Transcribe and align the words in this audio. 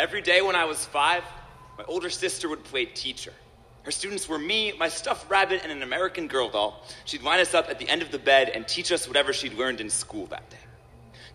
Every 0.00 0.22
day 0.22 0.40
when 0.40 0.56
I 0.56 0.64
was 0.64 0.82
five, 0.82 1.22
my 1.76 1.84
older 1.84 2.08
sister 2.08 2.48
would 2.48 2.64
play 2.64 2.86
teacher. 2.86 3.34
Her 3.82 3.90
students 3.90 4.26
were 4.26 4.38
me, 4.38 4.72
my 4.78 4.88
stuffed 4.88 5.30
rabbit, 5.30 5.60
and 5.62 5.70
an 5.70 5.82
American 5.82 6.26
Girl 6.26 6.48
doll. 6.48 6.86
She'd 7.04 7.20
line 7.20 7.38
us 7.38 7.52
up 7.52 7.68
at 7.68 7.78
the 7.78 7.86
end 7.86 8.00
of 8.00 8.10
the 8.10 8.18
bed 8.18 8.48
and 8.48 8.66
teach 8.66 8.92
us 8.92 9.06
whatever 9.06 9.34
she'd 9.34 9.52
learned 9.52 9.78
in 9.78 9.90
school 9.90 10.24
that 10.28 10.48
day. 10.48 10.56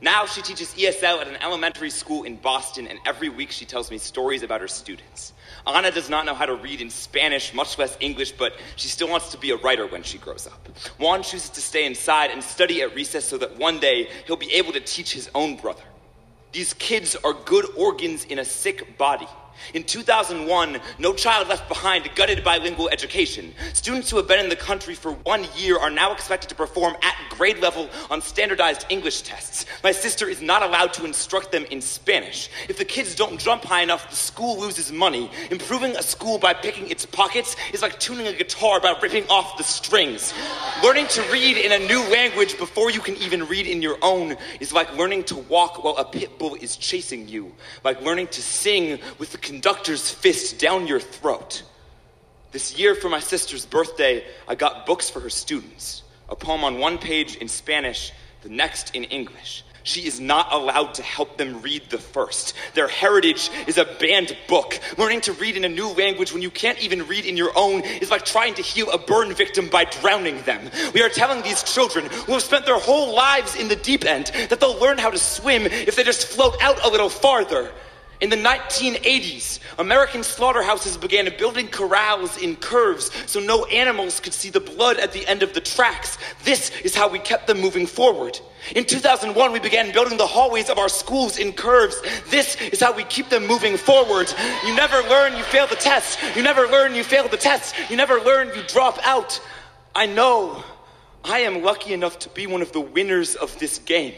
Now 0.01 0.25
she 0.25 0.41
teaches 0.41 0.73
ESL 0.73 1.21
at 1.21 1.27
an 1.27 1.35
elementary 1.43 1.91
school 1.91 2.23
in 2.23 2.37
Boston, 2.37 2.87
and 2.87 2.97
every 3.05 3.29
week 3.29 3.51
she 3.51 3.65
tells 3.65 3.91
me 3.91 3.99
stories 3.99 4.41
about 4.41 4.61
her 4.61 4.67
students. 4.67 5.33
Anna 5.67 5.91
does 5.91 6.09
not 6.09 6.25
know 6.25 6.33
how 6.33 6.47
to 6.47 6.55
read 6.55 6.81
in 6.81 6.89
Spanish, 6.89 7.53
much 7.53 7.77
less 7.77 7.95
English, 7.99 8.31
but 8.31 8.53
she 8.77 8.87
still 8.87 9.07
wants 9.07 9.29
to 9.33 9.37
be 9.37 9.51
a 9.51 9.57
writer 9.57 9.85
when 9.85 10.01
she 10.01 10.17
grows 10.17 10.47
up. 10.47 10.69
Juan 10.97 11.21
chooses 11.21 11.51
to 11.51 11.61
stay 11.61 11.85
inside 11.85 12.31
and 12.31 12.41
study 12.43 12.81
at 12.81 12.95
recess 12.95 13.25
so 13.25 13.37
that 13.37 13.59
one 13.59 13.79
day 13.79 14.09
he'll 14.25 14.35
be 14.35 14.51
able 14.53 14.73
to 14.73 14.79
teach 14.79 15.13
his 15.13 15.29
own 15.35 15.55
brother. 15.55 15.83
These 16.55 16.73
kids 16.75 17.17
are 17.17 17.33
good 17.33 17.65
organs 17.75 18.23
in 18.23 18.39
a 18.39 18.45
sick 18.45 18.97
body. 18.97 19.27
In 19.73 19.83
2001, 19.83 20.79
No 20.99 21.13
Child 21.13 21.47
Left 21.47 21.67
Behind 21.67 22.09
gutted 22.15 22.43
bilingual 22.43 22.89
education. 22.89 23.53
Students 23.73 24.09
who 24.09 24.17
have 24.17 24.27
been 24.27 24.39
in 24.39 24.49
the 24.49 24.55
country 24.55 24.95
for 24.95 25.11
one 25.11 25.45
year 25.57 25.77
are 25.77 25.89
now 25.89 26.11
expected 26.11 26.49
to 26.49 26.55
perform 26.55 26.95
at 27.01 27.15
grade 27.29 27.59
level 27.59 27.89
on 28.09 28.21
standardized 28.21 28.85
English 28.89 29.23
tests. 29.23 29.65
My 29.83 29.91
sister 29.91 30.27
is 30.27 30.41
not 30.41 30.63
allowed 30.63 30.93
to 30.93 31.05
instruct 31.05 31.51
them 31.51 31.65
in 31.65 31.81
Spanish. 31.81 32.49
If 32.69 32.77
the 32.77 32.85
kids 32.85 33.15
don't 33.15 33.39
jump 33.39 33.63
high 33.63 33.81
enough, 33.81 34.09
the 34.09 34.15
school 34.15 34.59
loses 34.59 34.91
money. 34.91 35.29
Improving 35.51 35.95
a 35.95 36.03
school 36.03 36.37
by 36.37 36.53
picking 36.53 36.89
its 36.89 37.05
pockets 37.05 37.55
is 37.73 37.81
like 37.81 37.99
tuning 37.99 38.27
a 38.27 38.33
guitar 38.33 38.79
by 38.79 38.97
ripping 39.01 39.27
off 39.29 39.57
the 39.57 39.63
strings. 39.63 40.33
Learning 40.83 41.07
to 41.07 41.21
read 41.31 41.57
in 41.57 41.71
a 41.71 41.87
new 41.87 42.01
language 42.09 42.57
before 42.57 42.91
you 42.91 42.99
can 42.99 43.15
even 43.17 43.45
read 43.47 43.67
in 43.67 43.81
your 43.81 43.97
own 44.01 44.35
is 44.59 44.71
like 44.73 44.95
learning 44.95 45.23
to 45.25 45.35
walk 45.35 45.83
while 45.83 45.97
a 45.97 46.05
pit 46.05 46.37
bull 46.37 46.55
is 46.55 46.77
chasing 46.77 47.27
you, 47.27 47.51
like 47.83 48.01
learning 48.01 48.27
to 48.27 48.41
sing 48.41 48.99
with 49.19 49.31
the 49.31 49.37
conductor's 49.45 50.09
fist 50.09 50.59
down 50.59 50.87
your 50.87 50.99
throat. 50.99 51.63
This 52.51 52.77
year, 52.77 52.95
for 52.95 53.09
my 53.09 53.19
sister's 53.19 53.65
birthday, 53.65 54.23
I 54.47 54.55
got 54.55 54.85
books 54.85 55.09
for 55.09 55.21
her 55.21 55.29
students 55.29 56.01
a 56.27 56.35
poem 56.35 56.63
on 56.63 56.79
one 56.79 56.97
page 56.97 57.35
in 57.35 57.47
Spanish, 57.47 58.11
the 58.41 58.49
next 58.49 58.95
in 58.95 59.03
English. 59.03 59.63
She 59.83 60.07
is 60.07 60.19
not 60.19 60.51
allowed 60.51 60.95
to 60.95 61.03
help 61.03 61.37
them 61.37 61.61
read 61.61 61.83
the 61.91 61.99
first. 61.99 62.55
Their 62.73 62.87
heritage 62.87 63.51
is 63.67 63.77
a 63.77 63.85
banned 63.85 64.35
book. 64.47 64.79
Learning 64.97 65.21
to 65.21 65.33
read 65.33 65.55
in 65.55 65.63
a 65.63 65.69
new 65.69 65.89
language 65.89 66.33
when 66.33 66.41
you 66.41 66.49
can't 66.49 66.81
even 66.81 67.05
read 67.05 67.25
in 67.25 67.37
your 67.37 67.51
own 67.55 67.81
is 67.81 68.09
like 68.09 68.25
trying 68.25 68.55
to 68.55 68.63
heal 68.63 68.89
a 68.89 68.97
burn 68.97 69.31
victim 69.35 69.69
by 69.69 69.83
drowning 69.85 70.41
them. 70.41 70.71
We 70.95 71.03
are 71.03 71.09
telling 71.09 71.43
these 71.43 71.61
children 71.61 72.07
who 72.25 72.33
have 72.33 72.41
spent 72.41 72.65
their 72.65 72.79
whole 72.79 73.13
lives 73.13 73.55
in 73.55 73.67
the 73.67 73.75
deep 73.75 74.05
end 74.05 74.31
that 74.49 74.59
they'll 74.59 74.79
learn 74.79 74.97
how 74.97 75.11
to 75.11 75.19
swim 75.19 75.67
if 75.67 75.95
they 75.95 76.03
just 76.03 76.25
float 76.25 76.55
out 76.63 76.83
a 76.83 76.89
little 76.89 77.09
farther. 77.09 77.71
In 78.21 78.29
the 78.29 78.37
1980s, 78.37 79.59
American 79.77 80.23
slaughterhouses 80.23 80.95
began 80.95 81.29
building 81.37 81.67
corrals 81.67 82.37
in 82.37 82.55
curves 82.55 83.11
so 83.25 83.41
no 83.41 83.65
animals 83.65 84.21
could 84.21 84.33
see 84.33 84.49
the 84.49 84.61
blood 84.61 84.97
at 84.99 85.11
the 85.11 85.27
end 85.27 85.43
of 85.43 85.53
the 85.53 85.59
tracks. 85.59 86.17
This 86.45 86.71
is 86.81 86.95
how 86.95 87.09
we 87.09 87.19
kept 87.19 87.47
them 87.47 87.59
moving 87.59 87.85
forward. 87.85 88.39
In 88.73 88.85
2001, 88.85 89.51
we 89.51 89.59
began 89.59 89.91
building 89.91 90.17
the 90.17 90.25
hallways 90.25 90.69
of 90.69 90.77
our 90.77 90.87
schools 90.87 91.37
in 91.37 91.51
curves. 91.51 92.01
This 92.29 92.55
is 92.61 92.79
how 92.79 92.93
we 92.93 93.03
keep 93.03 93.27
them 93.27 93.45
moving 93.45 93.75
forward. 93.75 94.33
You 94.65 94.75
never 94.75 95.01
learn, 95.09 95.35
you 95.35 95.43
fail 95.43 95.67
the 95.67 95.75
test. 95.75 96.17
You 96.35 96.41
never 96.41 96.67
learn, 96.67 96.95
you 96.95 97.03
fail 97.03 97.27
the 97.27 97.37
test. 97.37 97.75
You 97.89 97.97
never 97.97 98.21
learn, 98.21 98.47
you 98.55 98.63
drop 98.63 98.97
out. 99.05 99.41
I 99.93 100.05
know. 100.05 100.63
I 101.23 101.39
am 101.39 101.63
lucky 101.63 101.93
enough 101.93 102.19
to 102.19 102.29
be 102.29 102.47
one 102.47 102.61
of 102.61 102.71
the 102.71 102.81
winners 102.81 103.35
of 103.35 103.57
this 103.59 103.79
game. 103.79 104.13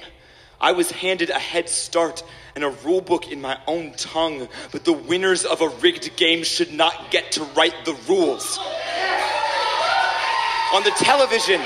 I 0.59 0.71
was 0.71 0.89
handed 0.89 1.29
a 1.29 1.39
head 1.39 1.69
start 1.69 2.23
and 2.55 2.63
a 2.63 2.69
rule 2.69 3.01
book 3.01 3.31
in 3.31 3.39
my 3.39 3.59
own 3.67 3.93
tongue, 3.93 4.47
but 4.71 4.83
the 4.83 4.93
winners 4.93 5.45
of 5.45 5.61
a 5.61 5.69
rigged 5.69 6.15
game 6.15 6.43
should 6.43 6.73
not 6.73 7.11
get 7.11 7.33
to 7.33 7.43
write 7.55 7.85
the 7.85 7.93
rules. 8.07 8.57
On 10.73 10.83
the 10.83 10.91
television, 10.97 11.61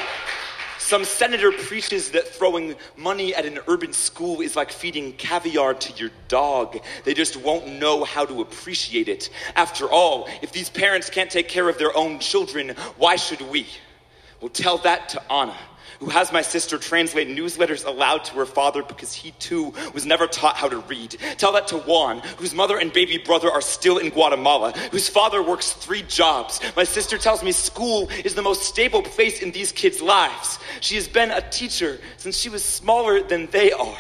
some 0.78 1.06
senator 1.06 1.54
preaches 1.54 2.12
that 2.12 2.28
throwing 2.28 2.76
money 2.98 3.34
at 3.34 3.46
an 3.46 3.60
urban 3.70 3.94
school 3.94 4.42
is 4.42 4.58
like 4.58 4.72
feeding 4.72 5.14
caviar 5.14 5.74
to 5.74 5.94
your 5.94 6.12
dog. 6.28 6.78
They 7.06 7.14
just 7.14 7.38
won't 7.38 7.80
know 7.80 8.04
how 8.04 8.26
to 8.26 8.42
appreciate 8.42 9.08
it. 9.08 9.30
After 9.56 9.90
all, 9.90 10.28
if 10.42 10.52
these 10.52 10.70
parents 10.70 11.10
can't 11.10 11.32
take 11.32 11.48
care 11.48 11.70
of 11.70 11.78
their 11.78 11.96
own 11.96 12.20
children, 12.20 12.76
why 12.98 13.16
should 13.16 13.42
we? 13.42 13.68
Well, 14.42 14.50
tell 14.50 14.80
that 14.80 15.08
to 15.10 15.32
Anna 15.32 15.56
who 16.02 16.10
has 16.10 16.34
my 16.34 16.42
sister 16.42 16.80
translate 16.80 17.28
newsletters 17.28 17.86
aloud 17.86 18.26
to 18.26 18.34
her 18.34 18.46
father 18.46 18.82
because 18.82 19.14
he 19.14 19.32
too 19.40 19.72
was 19.94 20.04
never 20.04 20.26
taught 20.26 20.58
how 20.58 20.68
to 20.68 20.80
read. 20.80 21.12
Tell 21.38 21.54
that 21.54 21.68
to 21.68 21.78
Juan, 21.78 22.22
whose 22.38 22.56
mother 22.56 22.80
and 22.80 22.92
baby 22.92 23.20
brother 23.20 23.52
are 23.52 23.62
still 23.62 24.00
in 24.00 24.10
Guatemala, 24.10 24.72
whose 24.90 25.08
father 25.08 25.44
works 25.44 25.74
three 25.74 26.02
jobs. 26.02 26.60
My 26.76 26.86
sister 26.86 27.20
tells 27.20 27.44
me 27.44 27.52
school 27.52 28.10
is 28.26 28.34
the 28.34 28.42
most 28.42 28.64
stable 28.64 29.04
place 29.04 29.44
in 29.44 29.52
these 29.52 29.72
kids' 29.72 30.02
lives. 30.02 30.58
She 30.80 30.96
has 30.96 31.08
been 31.08 31.30
a 31.30 31.48
teacher 31.50 32.00
since 32.18 32.36
she 32.36 32.50
was 32.50 32.66
smaller 32.66 33.22
than 33.22 33.46
they 33.52 33.72
are. 33.72 34.00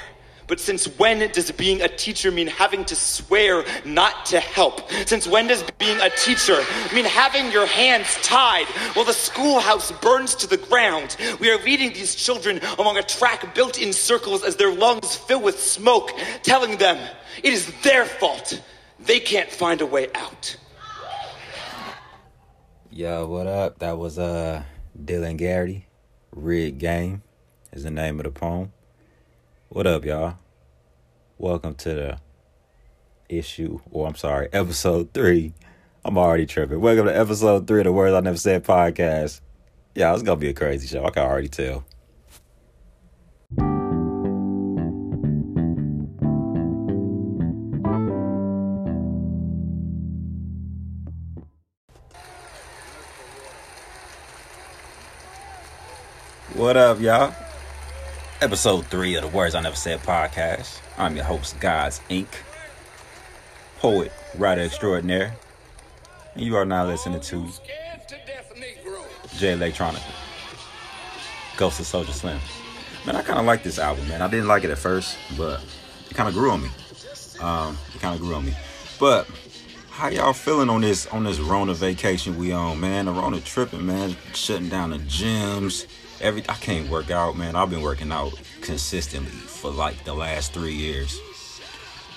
But 0.51 0.59
since 0.59 0.85
when 0.99 1.19
does 1.31 1.49
being 1.49 1.81
a 1.81 1.87
teacher 1.87 2.29
mean 2.29 2.47
having 2.47 2.83
to 2.83 2.93
swear 2.93 3.63
not 3.85 4.25
to 4.25 4.41
help? 4.41 4.91
Since 5.05 5.25
when 5.25 5.47
does 5.47 5.63
being 5.79 5.97
a 6.01 6.09
teacher 6.09 6.57
mean 6.93 7.05
having 7.05 7.53
your 7.53 7.65
hands 7.65 8.17
tied 8.21 8.65
while 8.93 9.05
the 9.05 9.13
schoolhouse 9.13 9.93
burns 10.01 10.35
to 10.35 10.47
the 10.47 10.57
ground? 10.57 11.15
We 11.39 11.49
are 11.51 11.57
leading 11.63 11.93
these 11.93 12.15
children 12.15 12.59
along 12.77 12.97
a 12.97 13.01
track 13.01 13.55
built 13.55 13.81
in 13.81 13.93
circles 13.93 14.43
as 14.43 14.57
their 14.57 14.73
lungs 14.73 15.15
fill 15.15 15.41
with 15.41 15.57
smoke, 15.57 16.11
telling 16.43 16.75
them 16.75 16.97
it 17.41 17.53
is 17.53 17.71
their 17.83 18.03
fault. 18.03 18.61
They 18.99 19.21
can't 19.21 19.49
find 19.49 19.79
a 19.79 19.85
way 19.85 20.09
out. 20.15 20.57
Yo, 22.89 23.25
what 23.25 23.47
up? 23.47 23.79
That 23.79 23.97
was 23.97 24.19
uh 24.19 24.63
Dylan 25.01 25.37
Garity. 25.37 25.87
Rigged 26.35 26.79
Game 26.79 27.23
is 27.71 27.83
the 27.83 27.91
name 27.91 28.19
of 28.19 28.25
the 28.25 28.31
poem. 28.31 28.73
What 29.73 29.87
up, 29.87 30.03
y'all? 30.03 30.37
Welcome 31.37 31.75
to 31.75 31.93
the 31.93 32.17
issue, 33.29 33.79
or 33.89 34.05
I'm 34.05 34.15
sorry, 34.15 34.49
episode 34.51 35.13
three. 35.13 35.53
I'm 36.03 36.17
already 36.17 36.45
tripping. 36.45 36.81
Welcome 36.81 37.05
to 37.05 37.17
episode 37.17 37.67
three 37.67 37.79
of 37.79 37.85
the 37.85 37.93
Words 37.93 38.13
I 38.13 38.19
Never 38.19 38.35
Said 38.35 38.65
podcast. 38.65 39.39
Yeah, 39.95 40.13
it's 40.13 40.23
gonna 40.23 40.35
be 40.35 40.49
a 40.49 40.53
crazy 40.53 40.89
show. 40.89 41.05
I 41.05 41.09
can 41.11 41.23
already 41.23 41.47
tell. 41.47 41.85
What 56.55 56.75
up, 56.75 56.99
y'all? 56.99 57.33
Episode 58.41 58.87
3 58.87 59.17
of 59.17 59.21
the 59.21 59.27
Words 59.37 59.53
I 59.53 59.61
Never 59.61 59.75
Said 59.75 59.99
podcast. 59.99 60.79
I'm 60.97 61.15
your 61.15 61.25
host, 61.25 61.59
Gods 61.59 62.01
Inc., 62.09 62.25
poet, 63.77 64.11
writer 64.35 64.61
extraordinaire. 64.61 65.35
And 66.33 66.43
you 66.43 66.55
are 66.55 66.65
now 66.65 66.87
listening 66.87 67.21
to 67.21 67.47
Jay 69.37 69.53
Electronica, 69.53 70.01
Ghost 71.55 71.81
of 71.81 71.85
Soulja 71.85 72.11
Slim. 72.13 72.39
Man, 73.05 73.15
I 73.15 73.21
kind 73.21 73.37
of 73.37 73.45
like 73.45 73.61
this 73.61 73.77
album, 73.77 74.07
man. 74.07 74.23
I 74.23 74.27
didn't 74.27 74.47
like 74.47 74.63
it 74.63 74.71
at 74.71 74.79
first, 74.79 75.19
but 75.37 75.63
it 76.09 76.15
kind 76.15 76.27
of 76.27 76.33
grew 76.33 76.49
on 76.49 76.63
me. 76.63 76.69
Um, 77.41 77.77
it 77.93 78.01
kind 78.01 78.15
of 78.15 78.21
grew 78.21 78.33
on 78.33 78.43
me. 78.43 78.55
But 78.99 79.29
how 79.91 80.07
y'all 80.07 80.33
feeling 80.33 80.71
on 80.71 80.81
this 80.81 81.05
on 81.05 81.25
this 81.25 81.37
Rona 81.37 81.75
vacation 81.75 82.39
we 82.39 82.53
on, 82.53 82.79
man? 82.79 83.05
The 83.05 83.11
Rona 83.11 83.39
tripping, 83.39 83.85
man. 83.85 84.15
Shutting 84.33 84.69
down 84.69 84.89
the 84.89 84.97
gyms 84.97 85.85
every 86.21 86.43
I 86.47 86.53
can't 86.53 86.89
work 86.89 87.11
out, 87.11 87.37
man. 87.37 87.55
I've 87.55 87.69
been 87.69 87.81
working 87.81 88.11
out 88.11 88.33
consistently 88.61 89.31
for 89.31 89.71
like 89.71 90.03
the 90.03 90.13
last 90.13 90.53
three 90.53 90.73
years, 90.73 91.19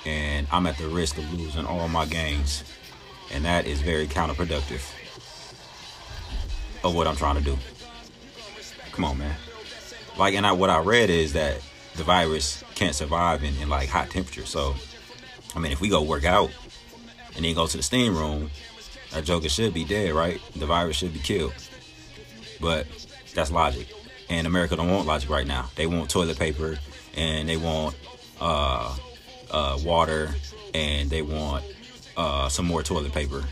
and 0.05 0.47
I'm 0.53 0.67
at 0.67 0.79
the 0.79 0.89
risk 0.89 1.19
of 1.19 1.33
losing 1.35 1.67
all 1.67 1.89
my 1.89 2.07
gains, 2.07 2.65
and 3.33 3.45
that 3.45 3.67
is 3.67 3.81
very 3.81 4.07
counterproductive 4.07 4.93
of 6.85 6.95
what 6.95 7.07
I'm 7.07 7.17
trying 7.17 7.37
to 7.37 7.43
do. 7.43 7.59
Come 8.93 9.05
on, 9.07 9.19
man. 9.19 9.37
Like, 10.17 10.35
and 10.35 10.47
I, 10.47 10.53
what 10.53 10.71
I 10.71 10.79
read 10.79 11.11
is 11.11 11.33
that 11.33 11.61
the 11.97 12.05
virus 12.05 12.63
can't 12.75 12.95
survive 12.95 13.43
in, 13.43 13.57
in 13.59 13.69
like 13.69 13.89
hot 13.89 14.11
temperature. 14.11 14.47
So, 14.47 14.75
I 15.57 15.59
mean, 15.59 15.73
if 15.73 15.81
we 15.81 15.89
go 15.89 16.03
work 16.03 16.25
out 16.25 16.51
and 17.35 17.45
then 17.45 17.55
go 17.55 17.67
to 17.67 17.77
the 17.77 17.83
steam 17.83 18.17
room, 18.17 18.51
that 19.13 19.25
joker 19.25 19.49
should 19.49 19.75
be 19.75 19.85
dead, 19.85 20.13
right? 20.13 20.41
The 20.55 20.67
virus 20.67 20.97
should 20.97 21.13
be 21.13 21.19
killed. 21.19 21.55
But 22.61 22.87
that's 23.35 23.51
logic. 23.51 23.89
And 24.29 24.47
America 24.47 24.77
don't 24.77 24.91
want 24.91 25.07
logic 25.07 25.31
right 25.31 25.47
now. 25.47 25.71
They 25.77 25.87
want 25.87 26.11
toilet 26.11 26.39
paper 26.39 26.79
and 27.17 27.49
they 27.49 27.57
want 27.57 27.95
uh, 28.41 28.97
uh, 29.51 29.79
water 29.85 30.35
and 30.73 31.11
they 31.11 31.23
want 31.23 31.65
uh, 32.17 32.49
some 32.49 32.67
more 32.67 32.83
toilet 32.83 33.13
paper. 33.13 33.45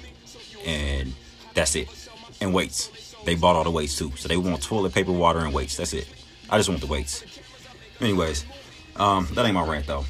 And 0.64 1.12
that's 1.54 1.76
it. 1.76 1.88
And 2.40 2.54
weights. 2.54 3.14
They 3.24 3.34
bought 3.34 3.56
all 3.56 3.64
the 3.64 3.70
weights 3.70 3.96
too. 3.96 4.12
So 4.16 4.28
they 4.28 4.36
want 4.36 4.62
toilet 4.62 4.94
paper, 4.94 5.12
water, 5.12 5.40
and 5.40 5.52
weights. 5.52 5.76
That's 5.76 5.92
it. 5.92 6.08
I 6.50 6.58
just 6.58 6.68
want 6.68 6.80
the 6.80 6.86
weights. 6.86 7.24
Anyways, 8.00 8.44
um, 8.96 9.28
that 9.34 9.46
ain't 9.46 9.54
my 9.54 9.66
rant 9.66 9.86
though. 9.86 10.04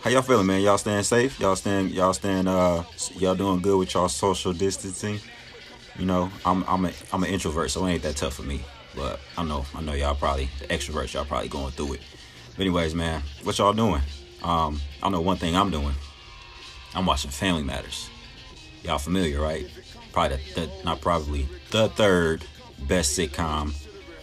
How 0.00 0.10
y'all 0.10 0.22
feeling, 0.22 0.46
man? 0.46 0.60
Y'all 0.60 0.78
staying 0.78 1.02
safe? 1.02 1.40
Y'all 1.40 1.56
staying 1.56 1.88
y'all 1.88 2.12
staying 2.12 2.46
uh 2.46 2.84
y'all 3.16 3.34
doing 3.34 3.60
good 3.60 3.78
with 3.78 3.94
y'all 3.94 4.08
social 4.08 4.52
distancing? 4.52 5.18
You 5.98 6.06
know, 6.06 6.30
I'm 6.44 6.64
I'm 6.64 6.86
a 6.86 6.92
I'm 7.12 7.22
an 7.22 7.30
introvert, 7.30 7.70
so 7.70 7.86
it 7.86 7.92
ain't 7.92 8.02
that 8.02 8.16
tough 8.16 8.34
for 8.34 8.42
me. 8.42 8.60
But 8.96 9.20
I 9.36 9.44
know 9.44 9.64
I 9.74 9.80
know 9.80 9.92
y'all 9.92 10.14
probably 10.14 10.48
the 10.60 10.66
extroverts 10.66 11.14
y'all 11.14 11.24
probably 11.24 11.48
going 11.48 11.72
through 11.72 11.94
it. 11.94 12.00
But 12.56 12.62
anyways, 12.62 12.94
man, 12.94 13.22
what 13.42 13.58
y'all 13.58 13.72
doing? 13.72 14.02
Um, 14.42 14.80
I 15.02 15.08
know 15.08 15.20
one 15.20 15.36
thing 15.36 15.56
I'm 15.56 15.70
doing. 15.70 15.94
I'm 16.94 17.06
watching 17.06 17.30
Family 17.30 17.62
Matters. 17.62 18.08
Y'all 18.84 18.98
familiar, 18.98 19.40
right? 19.40 19.66
Probably 20.12 20.38
the, 20.54 20.70
not 20.84 21.00
probably 21.00 21.48
the 21.70 21.88
third 21.88 22.44
best 22.86 23.18
sitcom 23.18 23.74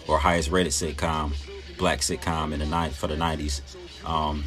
or 0.07 0.17
highest 0.17 0.49
rated 0.49 0.71
sitcom, 0.71 1.33
black 1.77 1.99
sitcom 1.99 2.53
in 2.53 2.59
the 2.59 2.65
night 2.65 2.93
for 2.93 3.07
the 3.07 3.15
90s. 3.15 3.61
Um, 4.05 4.43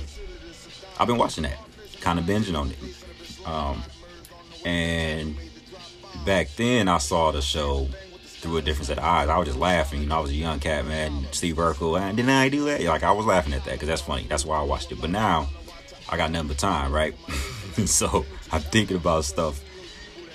I've 0.99 1.07
been 1.07 1.19
watching 1.19 1.43
that, 1.43 1.59
kind 2.01 2.19
of 2.19 2.25
binging 2.25 2.59
on 2.59 2.71
it. 2.71 3.47
Um, 3.47 3.83
and 4.65 5.37
back 6.25 6.49
then, 6.57 6.89
I 6.89 6.99
saw 6.99 7.31
the 7.33 7.43
show 7.43 7.89
through 8.45 8.59
a 8.59 8.63
different 8.63 8.89
set 8.89 8.99
of 8.99 9.05
eyes. 9.05 9.31
I 9.31 9.39
was 9.39 9.49
just 9.49 9.59
laughing. 9.59 10.03
You 10.03 10.07
know, 10.07 10.19
I 10.19 10.21
was 10.21 10.31
a 10.31 10.35
young 10.35 10.61
cat, 10.61 10.85
man. 10.85 11.27
Steve 11.33 11.57
Urkel, 11.57 11.99
and 11.99 12.15
didn't 12.15 12.31
I 12.31 12.51
do 12.51 12.67
that? 12.67 12.83
Like, 12.83 13.03
I 13.03 13.11
was 13.11 13.25
laughing 13.25 13.55
at 13.55 13.65
that 13.65 13.73
because 13.73 13.89
that's 13.89 14.03
funny. 14.03 14.27
That's 14.29 14.45
why 14.45 14.59
I 14.59 14.63
watched 14.63 14.93
it. 14.93 15.01
But 15.01 15.09
now, 15.09 15.49
I 16.11 16.19
got 16.19 16.31
nothing 16.31 16.49
but 16.49 16.59
time, 16.59 16.93
right? 16.93 17.15
so 17.87 18.27
I'm 18.53 18.61
thinking 18.61 18.99
about 18.99 19.25
stuff 19.25 19.63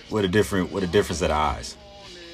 with 0.10 0.26
a 0.26 0.28
different, 0.28 0.72
with 0.72 0.84
a 0.84 0.88
different 0.88 1.20
set 1.20 1.30
of 1.30 1.38
eyes, 1.38 1.78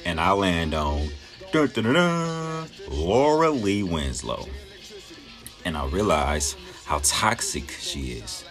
and 0.06 0.18
I 0.18 0.32
land 0.32 0.74
on 0.74 1.10
dun, 1.52 1.68
dun, 1.68 1.94
dun, 1.94 2.70
Laura 2.90 3.52
Lee 3.52 3.84
Winslow, 3.84 4.48
and 5.66 5.76
I 5.76 5.86
realize 5.88 6.56
how 6.86 7.02
toxic 7.04 7.70
she 7.72 8.14
is. 8.14 8.46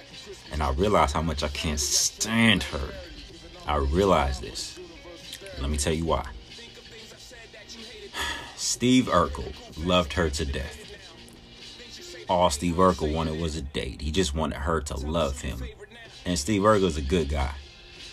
And 0.52 0.62
I 0.62 0.72
realize 0.72 1.12
how 1.12 1.22
much 1.22 1.42
I 1.42 1.48
can't 1.48 1.80
stand 1.80 2.62
her. 2.64 2.90
I 3.66 3.76
realize 3.76 4.40
this. 4.40 4.78
Let 5.58 5.70
me 5.70 5.78
tell 5.78 5.92
you 5.94 6.04
why. 6.04 6.28
Steve 8.74 9.04
Urkel 9.04 9.54
loved 9.86 10.14
her 10.14 10.28
to 10.28 10.44
death. 10.44 10.76
All 12.28 12.50
Steve 12.50 12.74
Urkel 12.74 13.14
wanted 13.14 13.40
was 13.40 13.54
a 13.54 13.62
date. 13.62 14.00
He 14.00 14.10
just 14.10 14.34
wanted 14.34 14.56
her 14.56 14.80
to 14.80 14.96
love 14.96 15.40
him. 15.40 15.62
And 16.24 16.36
Steve 16.36 16.62
Urkel 16.62 16.82
is 16.82 16.96
a 16.96 17.00
good 17.00 17.28
guy. 17.28 17.52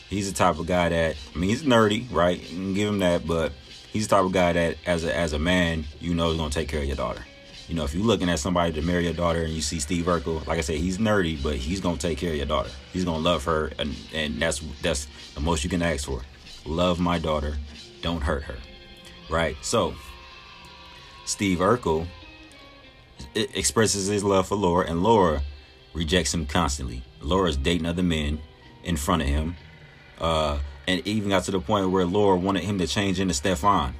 He's 0.08 0.32
the 0.32 0.38
type 0.38 0.60
of 0.60 0.68
guy 0.68 0.90
that 0.90 1.16
I 1.34 1.40
mean 1.40 1.50
he's 1.50 1.64
nerdy, 1.64 2.06
right? 2.14 2.40
You 2.40 2.58
can 2.58 2.74
give 2.76 2.90
him 2.90 3.00
that, 3.00 3.26
but 3.26 3.54
he's 3.92 4.08
the 4.08 4.16
type 4.16 4.24
of 4.24 4.34
guy 4.34 4.54
that 4.54 4.78
as 4.86 5.04
a 5.04 5.18
as 5.18 5.34
a 5.34 5.40
man, 5.40 5.84
you 6.00 6.14
know 6.14 6.30
is 6.30 6.38
gonna 6.38 6.52
take 6.52 6.68
care 6.70 6.82
of 6.82 6.86
your 6.86 6.96
daughter. 6.96 7.26
You 7.68 7.74
know, 7.74 7.84
if 7.84 7.96
you're 7.96 8.06
looking 8.06 8.30
at 8.30 8.38
somebody 8.38 8.72
to 8.74 8.84
marry 8.84 9.06
your 9.06 9.14
daughter 9.14 9.42
and 9.42 9.52
you 9.52 9.62
see 9.62 9.80
Steve 9.80 10.06
Urkel, 10.06 10.46
like 10.46 10.60
I 10.60 10.62
said, 10.62 10.76
he's 10.76 11.00
nerdy, 11.00 11.42
but 11.42 11.56
he's 11.56 11.82
gonna 11.82 11.98
take 11.98 12.20
care 12.20 12.34
of 12.34 12.38
your 12.38 12.46
daughter. 12.46 12.70
He's 12.94 13.04
gonna 13.04 13.24
love 13.24 13.44
her, 13.46 13.72
and 13.80 13.96
and 14.14 14.40
that's 14.40 14.60
that's 14.84 15.08
the 15.34 15.42
most 15.42 15.64
you 15.64 15.72
can 15.72 15.82
ask 15.82 16.06
for. 16.06 16.22
Love 16.68 17.00
my 17.00 17.18
daughter, 17.18 17.58
don't 18.04 18.22
hurt 18.22 18.44
her, 18.44 18.58
right? 19.28 19.58
So, 19.64 19.96
Steve 21.26 21.60
Urkel 21.60 22.08
expresses 23.36 24.08
his 24.08 24.24
love 24.24 24.48
for 24.48 24.56
Laura, 24.56 24.88
and 24.88 25.04
Laura 25.04 25.42
rejects 25.94 26.34
him 26.34 26.46
constantly. 26.46 27.04
Laura's 27.22 27.58
dating 27.58 27.86
other 27.86 28.04
men 28.04 28.40
in 28.84 28.98
front 28.98 29.22
of 29.22 29.28
him, 29.28 29.56
uh, 30.20 30.60
and 30.88 31.06
even 31.08 31.30
got 31.30 31.44
to 31.44 31.52
the 31.52 31.60
point 31.60 31.90
where 31.92 32.06
Laura 32.06 32.38
wanted 32.38 32.64
him 32.64 32.80
to 32.80 32.88
change 32.88 33.20
into 33.20 33.34
Stefan, 33.34 33.94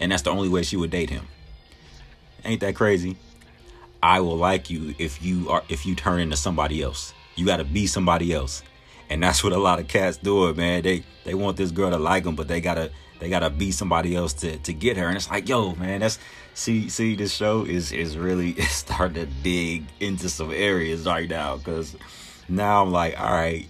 and 0.00 0.10
that's 0.10 0.22
the 0.22 0.30
only 0.30 0.48
way 0.48 0.62
she 0.62 0.76
would 0.76 0.90
date 0.90 1.10
him. 1.10 1.26
Ain't 2.44 2.60
that 2.60 2.74
crazy? 2.74 3.16
I 4.02 4.20
will 4.20 4.36
like 4.36 4.70
you 4.70 4.94
if 4.98 5.22
you 5.22 5.50
are 5.50 5.62
if 5.68 5.84
you 5.84 5.94
turn 5.94 6.20
into 6.20 6.36
somebody 6.36 6.82
else. 6.82 7.12
You 7.34 7.44
got 7.44 7.58
to 7.58 7.64
be 7.64 7.86
somebody 7.86 8.32
else, 8.32 8.62
and 9.10 9.22
that's 9.22 9.42
what 9.42 9.52
a 9.52 9.58
lot 9.58 9.78
of 9.78 9.88
cats 9.88 10.16
do. 10.16 10.52
Man, 10.54 10.82
they 10.82 11.04
they 11.24 11.34
want 11.34 11.56
this 11.56 11.70
girl 11.70 11.90
to 11.90 11.98
like 11.98 12.24
them, 12.24 12.36
but 12.36 12.48
they 12.48 12.60
gotta 12.60 12.90
they 13.18 13.28
gotta 13.28 13.50
be 13.50 13.70
somebody 13.70 14.14
else 14.14 14.32
to 14.34 14.58
to 14.58 14.72
get 14.72 14.96
her. 14.96 15.06
And 15.06 15.16
it's 15.16 15.30
like, 15.30 15.48
yo, 15.48 15.74
man, 15.74 16.00
that's 16.00 16.18
see 16.54 16.88
see 16.88 17.14
this 17.14 17.32
show 17.32 17.64
is 17.64 17.92
is 17.92 18.16
really 18.16 18.54
starting 18.62 19.26
to 19.26 19.26
dig 19.42 19.84
into 20.00 20.28
some 20.28 20.52
areas 20.52 21.06
right 21.06 21.28
now 21.28 21.56
because 21.56 21.96
now 22.48 22.82
I'm 22.82 22.92
like, 22.92 23.18
all 23.18 23.32
right, 23.32 23.66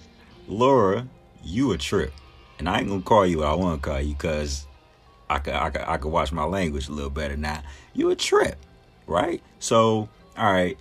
Laura, 0.49 1.07
you 1.43 1.73
a 1.73 1.79
trip, 1.79 2.13
and 2.59 2.69
I 2.69 2.79
ain't 2.79 2.89
gonna 2.89 3.03
call 3.03 3.27
you 3.27 3.39
what 3.39 3.49
I 3.49 3.55
want 3.55 3.83
to 3.83 3.89
call 3.89 4.01
you 4.01 4.15
because 4.15 4.67
I 5.29 5.39
could, 5.39 5.55
I 5.55 5.71
could 5.71 5.83
I 5.83 5.97
could 5.97 6.11
watch 6.11 6.33
my 6.33 6.45
language 6.45 6.89
a 6.89 6.93
little 6.93 7.11
better 7.11 7.37
now. 7.37 7.63
You 7.95 8.11
a 8.11 8.17
trip, 8.17 8.57
right? 9.07 9.43
So, 9.59 10.09
all 10.37 10.53
right. 10.53 10.79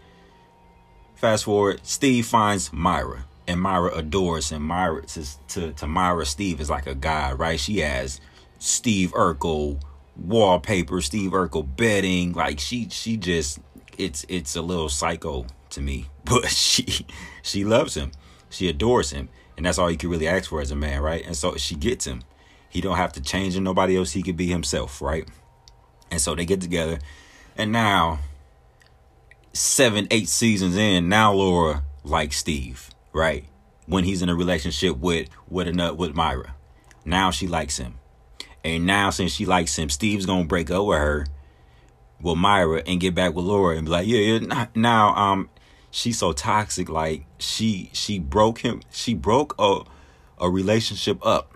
Fast 1.15 1.45
forward, 1.45 1.79
Steve 1.83 2.25
finds 2.25 2.73
Myra, 2.73 3.25
and 3.47 3.59
Myra 3.59 3.91
adores 3.95 4.49
him. 4.49 4.63
Myra 4.63 5.05
to 5.07 5.47
to, 5.47 5.71
to 5.73 5.87
Myra, 5.87 6.25
Steve 6.25 6.59
is 6.59 6.69
like 6.69 6.87
a 6.87 6.95
god, 6.95 7.39
right? 7.39 7.59
She 7.59 7.79
has 7.79 8.19
Steve 8.65 9.11
Urkel 9.13 9.79
wallpaper, 10.15 10.99
Steve 10.99 11.31
Urkel 11.31 11.75
bedding. 11.75 12.33
Like 12.33 12.59
she 12.59 12.89
she 12.89 13.15
just 13.15 13.59
it's 13.97 14.25
it's 14.27 14.55
a 14.55 14.61
little 14.61 14.89
psycho 14.89 15.45
to 15.69 15.81
me, 15.81 16.07
but 16.25 16.47
she 16.49 17.05
she 17.43 17.63
loves 17.63 17.95
him. 17.95 18.11
She 18.49 18.67
adores 18.67 19.11
him, 19.11 19.29
and 19.55 19.65
that's 19.65 19.77
all 19.77 19.91
you 19.91 19.97
can 19.97 20.09
really 20.09 20.27
ask 20.27 20.49
for 20.49 20.61
as 20.61 20.71
a 20.71 20.75
man, 20.75 21.01
right? 21.01 21.23
And 21.25 21.35
so 21.35 21.55
she 21.57 21.75
gets 21.75 22.05
him. 22.05 22.23
He 22.67 22.81
don't 22.81 22.97
have 22.97 23.13
to 23.13 23.21
change 23.21 23.55
in 23.55 23.63
nobody 23.63 23.97
else. 23.97 24.11
He 24.11 24.23
could 24.23 24.37
be 24.37 24.47
himself, 24.47 25.01
right? 25.01 25.29
And 26.09 26.19
so 26.19 26.33
they 26.33 26.45
get 26.45 26.59
together, 26.59 26.99
and 27.55 27.71
now 27.71 28.19
seven, 29.53 30.07
eight 30.09 30.27
seasons 30.27 30.75
in, 30.75 31.07
now 31.07 31.33
Laura 31.33 31.83
likes 32.03 32.37
Steve, 32.37 32.89
right? 33.13 33.45
When 33.85 34.03
he's 34.03 34.23
in 34.23 34.29
a 34.29 34.35
relationship 34.35 34.97
with 34.97 35.29
with 35.47 35.67
another 35.67 35.93
with 35.93 36.15
Myra, 36.15 36.55
now 37.05 37.29
she 37.29 37.47
likes 37.47 37.77
him, 37.77 37.99
and 38.65 38.87
now 38.87 39.11
since 39.11 39.31
she 39.31 39.45
likes 39.45 39.77
him, 39.77 39.91
Steve's 39.91 40.25
gonna 40.25 40.45
break 40.45 40.71
up 40.71 40.87
with 40.87 40.97
her, 40.97 41.27
with 42.19 42.37
Myra, 42.37 42.81
and 42.87 42.99
get 42.99 43.13
back 43.13 43.35
with 43.35 43.45
Laura 43.45 43.77
and 43.77 43.85
be 43.85 43.91
like, 43.91 44.07
yeah, 44.07 44.17
yeah. 44.39 44.65
Now, 44.73 45.13
um, 45.15 45.51
she's 45.91 46.17
so 46.17 46.33
toxic. 46.33 46.89
Like 46.89 47.25
she 47.37 47.91
she 47.93 48.17
broke 48.17 48.59
him. 48.59 48.81
She 48.89 49.13
broke 49.13 49.53
a 49.59 49.81
a 50.39 50.49
relationship 50.49 51.23
up 51.23 51.53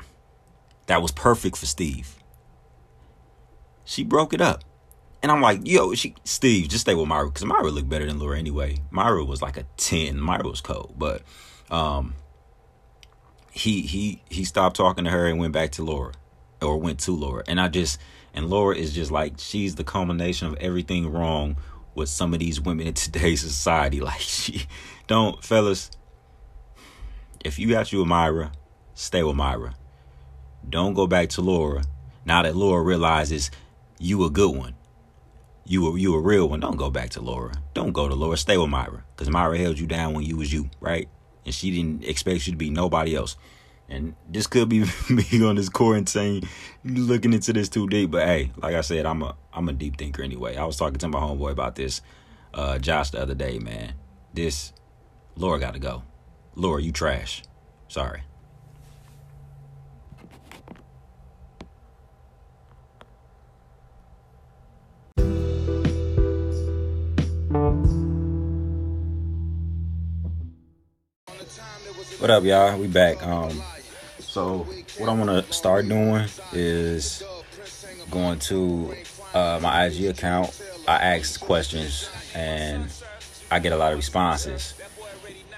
that 0.86 1.02
was 1.02 1.12
perfect 1.12 1.58
for 1.58 1.66
Steve. 1.66 2.16
She 3.84 4.04
broke 4.04 4.32
it 4.32 4.40
up. 4.40 4.64
And 5.24 5.32
I'm 5.32 5.42
like, 5.42 5.62
yo, 5.64 5.96
she 5.96 6.14
Steve, 6.26 6.70
just 6.70 6.82
stay 6.82 6.94
with 6.94 7.08
Myra 7.08 7.26
because 7.26 7.44
Myra 7.44 7.72
looked 7.72 7.90
better 7.90 8.06
than 8.06 8.20
Laura 8.20 8.38
anyway. 8.38 8.78
Myra 8.92 9.26
was 9.26 9.42
like 9.42 9.58
a 9.58 9.64
10. 9.78 10.20
Myra 10.20 10.48
was 10.48 10.62
cold. 10.62 10.94
But 10.96 11.24
um 11.72 12.14
he 13.52 13.82
he 13.82 14.22
he 14.30 14.44
stopped 14.44 14.76
talking 14.76 15.06
to 15.06 15.10
her 15.10 15.26
and 15.26 15.40
went 15.40 15.54
back 15.54 15.72
to 15.72 15.84
Laura. 15.84 16.14
Or 16.62 16.78
went 16.78 17.00
to 17.02 17.12
Laura. 17.12 17.44
And 17.48 17.60
I 17.60 17.70
just 17.70 18.00
and 18.34 18.50
Laura 18.50 18.76
is 18.76 18.94
just 18.94 19.12
like 19.12 19.36
she's 19.38 19.76
the 19.76 19.84
culmination 19.84 20.48
of 20.48 20.56
everything 20.56 21.12
wrong 21.12 21.58
with 21.96 22.10
some 22.10 22.34
of 22.34 22.40
these 22.40 22.60
women 22.62 22.88
in 22.88 22.94
today's 22.96 23.42
society. 23.42 24.02
Like 24.02 24.22
she 24.22 24.68
don't 25.08 25.44
fellas, 25.44 25.92
if 27.44 27.60
you 27.60 27.70
got 27.70 27.92
you 27.92 28.00
with 28.00 28.08
Myra, 28.08 28.52
stay 28.94 29.24
with 29.24 29.36
Myra. 29.36 29.76
Don't 30.68 30.94
go 30.94 31.08
back 31.08 31.30
to 31.30 31.42
Laura. 31.42 31.84
Now 32.26 32.44
that 32.44 32.56
Laura 32.56 32.84
realizes 32.84 33.50
you 33.98 34.24
a 34.26 34.30
good 34.30 34.56
one. 34.56 34.76
You 35.66 35.88
a 35.88 36.00
you 36.00 36.16
a 36.16 36.20
real 36.20 36.50
one. 36.50 36.60
Don't 36.60 36.78
go 36.78 36.90
back 36.90 37.12
to 37.12 37.22
Laura. 37.22 37.54
Don't 37.74 37.92
go 37.92 38.08
to 38.08 38.16
Laura. 38.16 38.38
Stay 38.38 38.58
with 38.58 38.70
Myra. 38.70 39.04
Because 39.16 39.30
Myra 39.30 39.58
held 39.58 39.80
you 39.80 39.88
down 39.88 40.14
when 40.14 40.26
you 40.26 40.38
was 40.38 40.52
you, 40.52 40.70
right? 40.80 41.08
And 41.46 41.54
she 41.54 41.72
didn't 41.72 42.04
expect 42.04 42.48
you 42.48 42.54
to 42.54 42.58
be 42.58 42.70
nobody 42.70 43.16
else. 43.16 43.36
And 43.90 44.16
this 44.30 44.46
could 44.48 44.70
be 44.70 44.86
me 45.10 45.44
on 45.44 45.56
this 45.56 45.70
quarantine 45.70 46.48
looking 46.84 47.34
into 47.34 47.54
this 47.54 47.70
too 47.70 47.88
deep. 47.88 48.12
But 48.12 48.26
hey, 48.26 48.52
like 48.58 48.76
I 48.76 48.82
said, 48.82 49.06
I'm 49.06 49.24
a 49.24 49.36
I'm 49.52 49.68
a 49.68 49.74
deep 49.74 49.98
thinker 49.98 50.22
anyway. 50.22 50.56
I 50.56 50.66
was 50.66 50.78
talking 50.78 51.00
to 51.00 51.08
my 51.08 51.20
homeboy 51.20 51.52
about 51.52 51.76
this, 51.76 52.02
uh, 52.54 52.78
Josh 52.78 53.10
the 53.10 53.22
other 53.22 53.36
day, 53.36 53.60
man. 53.60 53.94
This 54.34 54.74
Laura 55.36 55.60
gotta 55.60 55.80
go. 55.80 56.04
Laura, 56.56 56.82
you 56.82 56.92
trash. 56.92 57.44
Sorry. 57.88 58.22
What 72.20 72.30
up, 72.30 72.44
y'all? 72.44 72.78
We 72.78 72.88
back. 72.88 73.26
Um, 73.26 73.64
so 74.30 74.60
what 75.00 75.10
I 75.10 75.14
want 75.14 75.30
to 75.48 75.52
start 75.52 75.88
doing 75.88 76.24
is 76.54 77.24
going 78.12 78.38
to 78.40 78.94
uh, 79.34 79.60
my 79.60 79.86
IG 79.86 80.06
account. 80.06 80.62
I 80.88 81.16
ask 81.16 81.42
questions 81.42 82.08
and 82.36 82.92
I 83.50 83.58
get 83.58 83.74
a 83.74 83.78
lot 83.78 83.92
of 83.92 83.98
responses, 83.98 84.76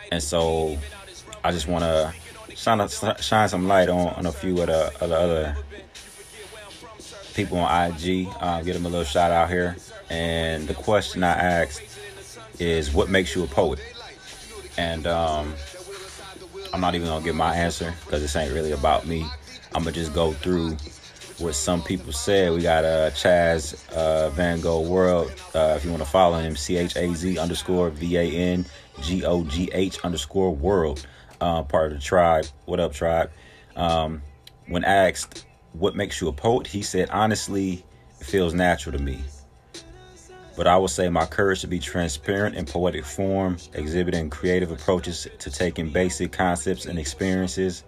and 0.10 0.24
so 0.24 0.78
I 1.44 1.52
just 1.52 1.68
want 1.68 1.84
to 1.84 2.14
shine 2.56 2.88
shine 3.20 3.50
some 3.50 3.68
light 3.68 3.90
on, 3.90 4.14
on 4.16 4.26
a 4.26 4.32
few 4.32 4.62
of 4.62 4.68
the, 4.68 4.94
of 5.02 5.10
the 5.10 5.18
other 5.18 5.58
people 7.34 7.58
on 7.58 7.92
IG. 7.92 8.30
Uh, 8.40 8.62
get 8.62 8.74
them 8.74 8.86
a 8.86 8.90
little 8.90 9.04
shout 9.04 9.32
out 9.32 9.50
here. 9.50 9.76
And 10.10 10.66
the 10.66 10.76
question 10.76 11.26
I 11.26 11.34
asked 11.34 11.82
is, 12.58 12.94
"What 12.94 13.10
makes 13.10 13.36
you 13.36 13.44
a 13.44 13.48
poet?" 13.48 13.82
and 14.78 15.06
um, 15.08 15.54
I'm 16.74 16.82
not 16.82 16.96
even 16.96 17.08
gonna 17.08 17.24
give 17.24 17.36
my 17.36 17.56
answer 17.56 17.94
because 18.06 18.22
this 18.22 18.36
ain't 18.36 18.54
really 18.54 18.72
about 18.72 19.06
me. 19.06 19.26
I'm 19.74 19.84
gonna 19.84 19.92
just 19.92 20.14
go 20.14 20.32
through 20.34 20.78
what 21.38 21.56
some 21.56 21.82
people 21.82 22.14
said. 22.14 22.54
We 22.54 22.62
got 22.62 22.86
uh, 22.86 23.10
Chaz 23.12 23.90
uh, 23.94 24.30
Van 24.32 24.62
Gogh 24.62 24.82
World. 24.82 25.34
Uh, 25.54 25.74
if 25.78 25.84
you 25.84 25.92
want 25.92 26.04
to 26.04 26.10
follow 26.10 26.40
him, 26.40 26.56
C 26.56 26.78
H 26.78 26.96
A 26.96 27.14
Z 27.14 27.38
underscore 27.38 27.90
V 27.90 28.18
A 28.18 28.24
N 28.24 28.66
G 29.02 29.26
O 29.26 29.44
G 29.44 29.70
H 29.74 30.00
underscore 30.04 30.56
World. 30.56 31.06
Uh, 31.40 31.64
part 31.64 31.92
of 31.92 31.98
the 31.98 32.04
tribe. 32.04 32.46
What 32.66 32.80
up, 32.80 32.94
tribe? 32.94 33.32
Um, 33.76 34.22
when 34.68 34.84
asked 34.84 35.46
what 35.74 35.96
makes 35.96 36.22
you 36.22 36.28
a 36.28 36.34
poet, 36.34 36.68
he 36.68 36.84
said, 36.84 37.10
honestly, 37.10 37.84
it 38.20 38.26
feels 38.26 38.54
natural 38.54 38.98
to 38.98 39.04
me. 39.04 39.22
But 40.58 40.68
I 40.68 40.78
would 40.78 40.90
say 40.90 41.10
my 41.10 41.26
courage 41.26 41.62
to 41.62 41.68
be 41.68 41.80
transparent 41.80 42.56
in 42.56 42.66
poetic 42.66 43.06
form, 43.06 43.58
exhibiting 43.74 44.30
creative 44.30 44.72
approaches 44.72 45.28
to 45.40 45.52
taking 45.52 45.90
basic 45.90 46.32
concepts 46.32 46.86
and 46.86 47.00
experiences, 47.00 47.84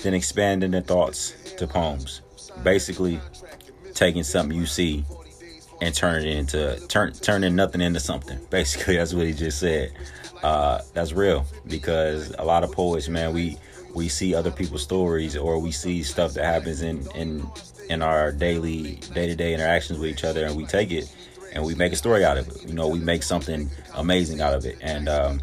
then 0.00 0.14
expanding 0.14 0.70
the 0.70 0.80
thoughts 0.80 1.34
to 1.56 1.66
poems 1.66 2.22
basically 2.62 3.20
taking 3.94 4.22
something 4.22 4.56
you 4.56 4.66
see 4.66 5.04
and 5.80 5.94
turning 5.94 6.28
it 6.28 6.36
into 6.36 6.86
turn 6.88 7.12
turning 7.12 7.54
nothing 7.54 7.80
into 7.80 8.00
something. 8.00 8.38
Basically, 8.50 8.96
that's 8.96 9.14
what 9.14 9.26
he 9.26 9.32
just 9.32 9.60
said. 9.60 9.92
Uh, 10.42 10.80
that's 10.94 11.12
real 11.12 11.44
because 11.66 12.32
a 12.38 12.44
lot 12.44 12.62
of 12.64 12.72
poets, 12.72 13.08
man, 13.08 13.32
we 13.32 13.56
we 13.94 14.08
see 14.08 14.34
other 14.34 14.50
people's 14.50 14.82
stories 14.82 15.36
or 15.36 15.58
we 15.58 15.72
see 15.72 16.02
stuff 16.02 16.34
that 16.34 16.44
happens 16.44 16.82
in 16.82 17.06
in 17.14 17.48
in 17.90 18.02
our 18.02 18.32
daily 18.32 18.96
day 19.14 19.26
to 19.26 19.34
day 19.34 19.54
interactions 19.54 19.98
with 19.98 20.10
each 20.10 20.24
other, 20.24 20.44
and 20.46 20.56
we 20.56 20.64
take 20.66 20.90
it 20.90 21.12
and 21.58 21.66
we 21.66 21.74
make 21.74 21.92
a 21.92 21.96
story 21.96 22.24
out 22.24 22.38
of 22.38 22.46
it. 22.48 22.64
You 22.68 22.72
know, 22.72 22.86
we 22.86 23.00
make 23.00 23.24
something 23.24 23.68
amazing 23.94 24.40
out 24.40 24.54
of 24.54 24.64
it, 24.64 24.78
and 24.80 25.08
um, 25.08 25.40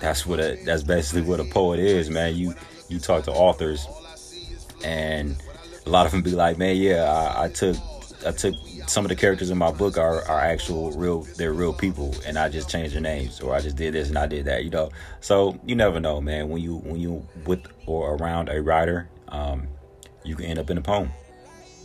that's 0.00 0.24
what 0.24 0.38
a 0.38 0.56
that's 0.64 0.84
basically 0.84 1.22
what 1.22 1.40
a 1.40 1.44
poet 1.44 1.80
is, 1.80 2.08
man. 2.08 2.36
You 2.36 2.54
you 2.88 3.00
talk 3.00 3.24
to 3.24 3.32
authors 3.32 3.84
and 4.84 5.36
a 5.84 5.90
lot 5.90 6.06
of 6.06 6.12
them 6.12 6.22
be 6.22 6.30
like, 6.30 6.56
man, 6.56 6.76
yeah, 6.76 7.02
I, 7.02 7.44
I 7.44 7.48
took 7.48 7.76
I 8.24 8.30
took 8.30 8.54
some 8.86 9.04
of 9.04 9.08
the 9.08 9.16
characters 9.16 9.50
in 9.50 9.58
my 9.58 9.72
book 9.72 9.98
are, 9.98 10.22
are 10.28 10.38
actual 10.38 10.92
real 10.92 11.22
they're 11.36 11.52
real 11.52 11.72
people 11.72 12.14
and 12.24 12.38
I 12.38 12.48
just 12.48 12.70
changed 12.70 12.94
their 12.94 13.02
names 13.02 13.40
or 13.40 13.52
I 13.52 13.60
just 13.60 13.74
did 13.74 13.94
this 13.94 14.08
and 14.08 14.16
I 14.16 14.26
did 14.26 14.44
that, 14.44 14.62
you 14.62 14.70
know. 14.70 14.90
So 15.20 15.58
you 15.66 15.74
never 15.74 15.98
know, 15.98 16.20
man. 16.20 16.48
When 16.48 16.62
you 16.62 16.76
when 16.76 17.00
you 17.00 17.26
with 17.44 17.66
or 17.86 18.14
around 18.14 18.50
a 18.50 18.62
writer, 18.62 19.08
um, 19.28 19.66
you 20.24 20.36
can 20.36 20.44
end 20.44 20.60
up 20.60 20.70
in 20.70 20.78
a 20.78 20.82
poem. 20.82 21.10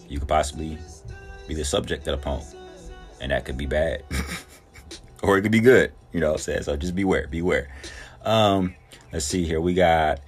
You 0.07 0.19
could 0.19 0.27
possibly 0.27 0.77
be 1.47 1.55
the 1.55 1.65
subject 1.65 2.07
of 2.07 2.19
a 2.19 2.21
poem. 2.21 2.43
And 3.21 3.31
that 3.31 3.45
could 3.45 3.57
be 3.57 3.67
bad. 3.67 4.03
or 5.23 5.37
it 5.37 5.43
could 5.43 5.51
be 5.51 5.61
good, 5.61 5.93
you 6.11 6.19
know 6.19 6.31
what 6.31 6.39
I'm 6.39 6.39
saying? 6.39 6.63
So 6.63 6.75
just 6.75 6.95
beware, 6.95 7.27
beware. 7.27 7.69
Um, 8.23 8.75
let's 9.13 9.25
see 9.25 9.45
here. 9.45 9.61
We 9.61 9.73
got 9.73 10.19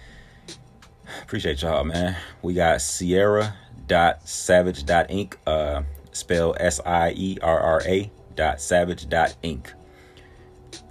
appreciate 1.24 1.62
y'all, 1.62 1.84
man. 1.84 2.16
We 2.42 2.54
got 2.54 2.82
Sierra 2.82 3.56
dot 3.88 4.28
savage 4.28 4.86
dot 4.86 5.10
inc 5.10 5.36
uh 5.46 5.84
spell 6.12 6.56
s-i-e-r-r-a 6.60 8.12
dot 8.36 8.62
savage 8.62 9.10
dot 9.10 9.36
inc 9.44 9.74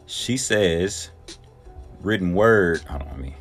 she 0.07 0.37
says 0.37 1.11
written 2.03 2.35
word 2.35 2.81
hold 2.83 3.03
on 3.03 3.21
me 3.21 3.35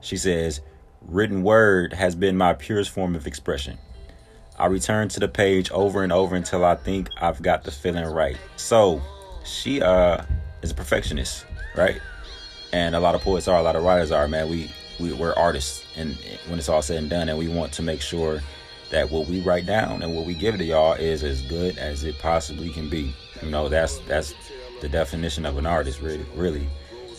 she 0.00 0.16
says 0.16 0.62
written 1.02 1.42
word 1.42 1.92
has 1.92 2.14
been 2.14 2.36
my 2.36 2.54
purest 2.54 2.90
form 2.90 3.14
of 3.14 3.26
expression 3.26 3.76
i 4.64 4.66
return 4.66 5.08
to 5.08 5.20
the 5.20 5.28
page 5.28 5.70
over 5.70 6.02
and 6.02 6.12
over 6.12 6.34
until 6.34 6.64
i 6.64 6.74
think 6.74 7.08
i've 7.20 7.40
got 7.42 7.64
the 7.64 7.70
feeling 7.70 8.04
right. 8.06 8.38
So 8.56 9.00
she 9.44 9.82
uh 9.82 10.24
is 10.62 10.70
a 10.70 10.74
perfectionist 10.74 11.44
right? 11.76 12.00
And 12.72 12.94
a 12.94 13.00
lot 13.00 13.14
of 13.14 13.20
poets 13.22 13.48
are 13.48 13.58
a 13.58 13.62
lot 13.62 13.76
of 13.76 13.84
writers 13.84 14.10
are 14.10 14.26
man. 14.28 14.48
We 14.48 14.70
we, 15.00 15.12
we're 15.12 15.34
artists. 15.34 15.84
And 15.96 16.16
when 16.48 16.58
it's 16.58 16.68
all 16.68 16.82
said 16.82 16.98
and 16.98 17.10
done 17.10 17.28
and 17.28 17.38
we 17.38 17.48
want 17.48 17.72
to 17.74 17.82
make 17.82 18.00
sure 18.00 18.40
that 18.90 19.10
what 19.10 19.26
we 19.26 19.40
write 19.40 19.66
down 19.66 20.02
and 20.02 20.14
what 20.14 20.24
we 20.24 20.34
give 20.34 20.56
to 20.58 20.64
y'all 20.64 20.92
is 20.94 21.24
as 21.24 21.42
good 21.42 21.78
as 21.78 22.04
it 22.04 22.18
possibly 22.18 22.70
can 22.70 22.88
be. 22.88 23.14
You 23.42 23.50
know 23.50 23.68
that's 23.68 23.98
that's 24.00 24.34
the 24.80 24.88
definition 24.88 25.46
of 25.46 25.58
an 25.58 25.66
artist 25.66 26.00
really 26.00 26.26
really. 26.34 26.68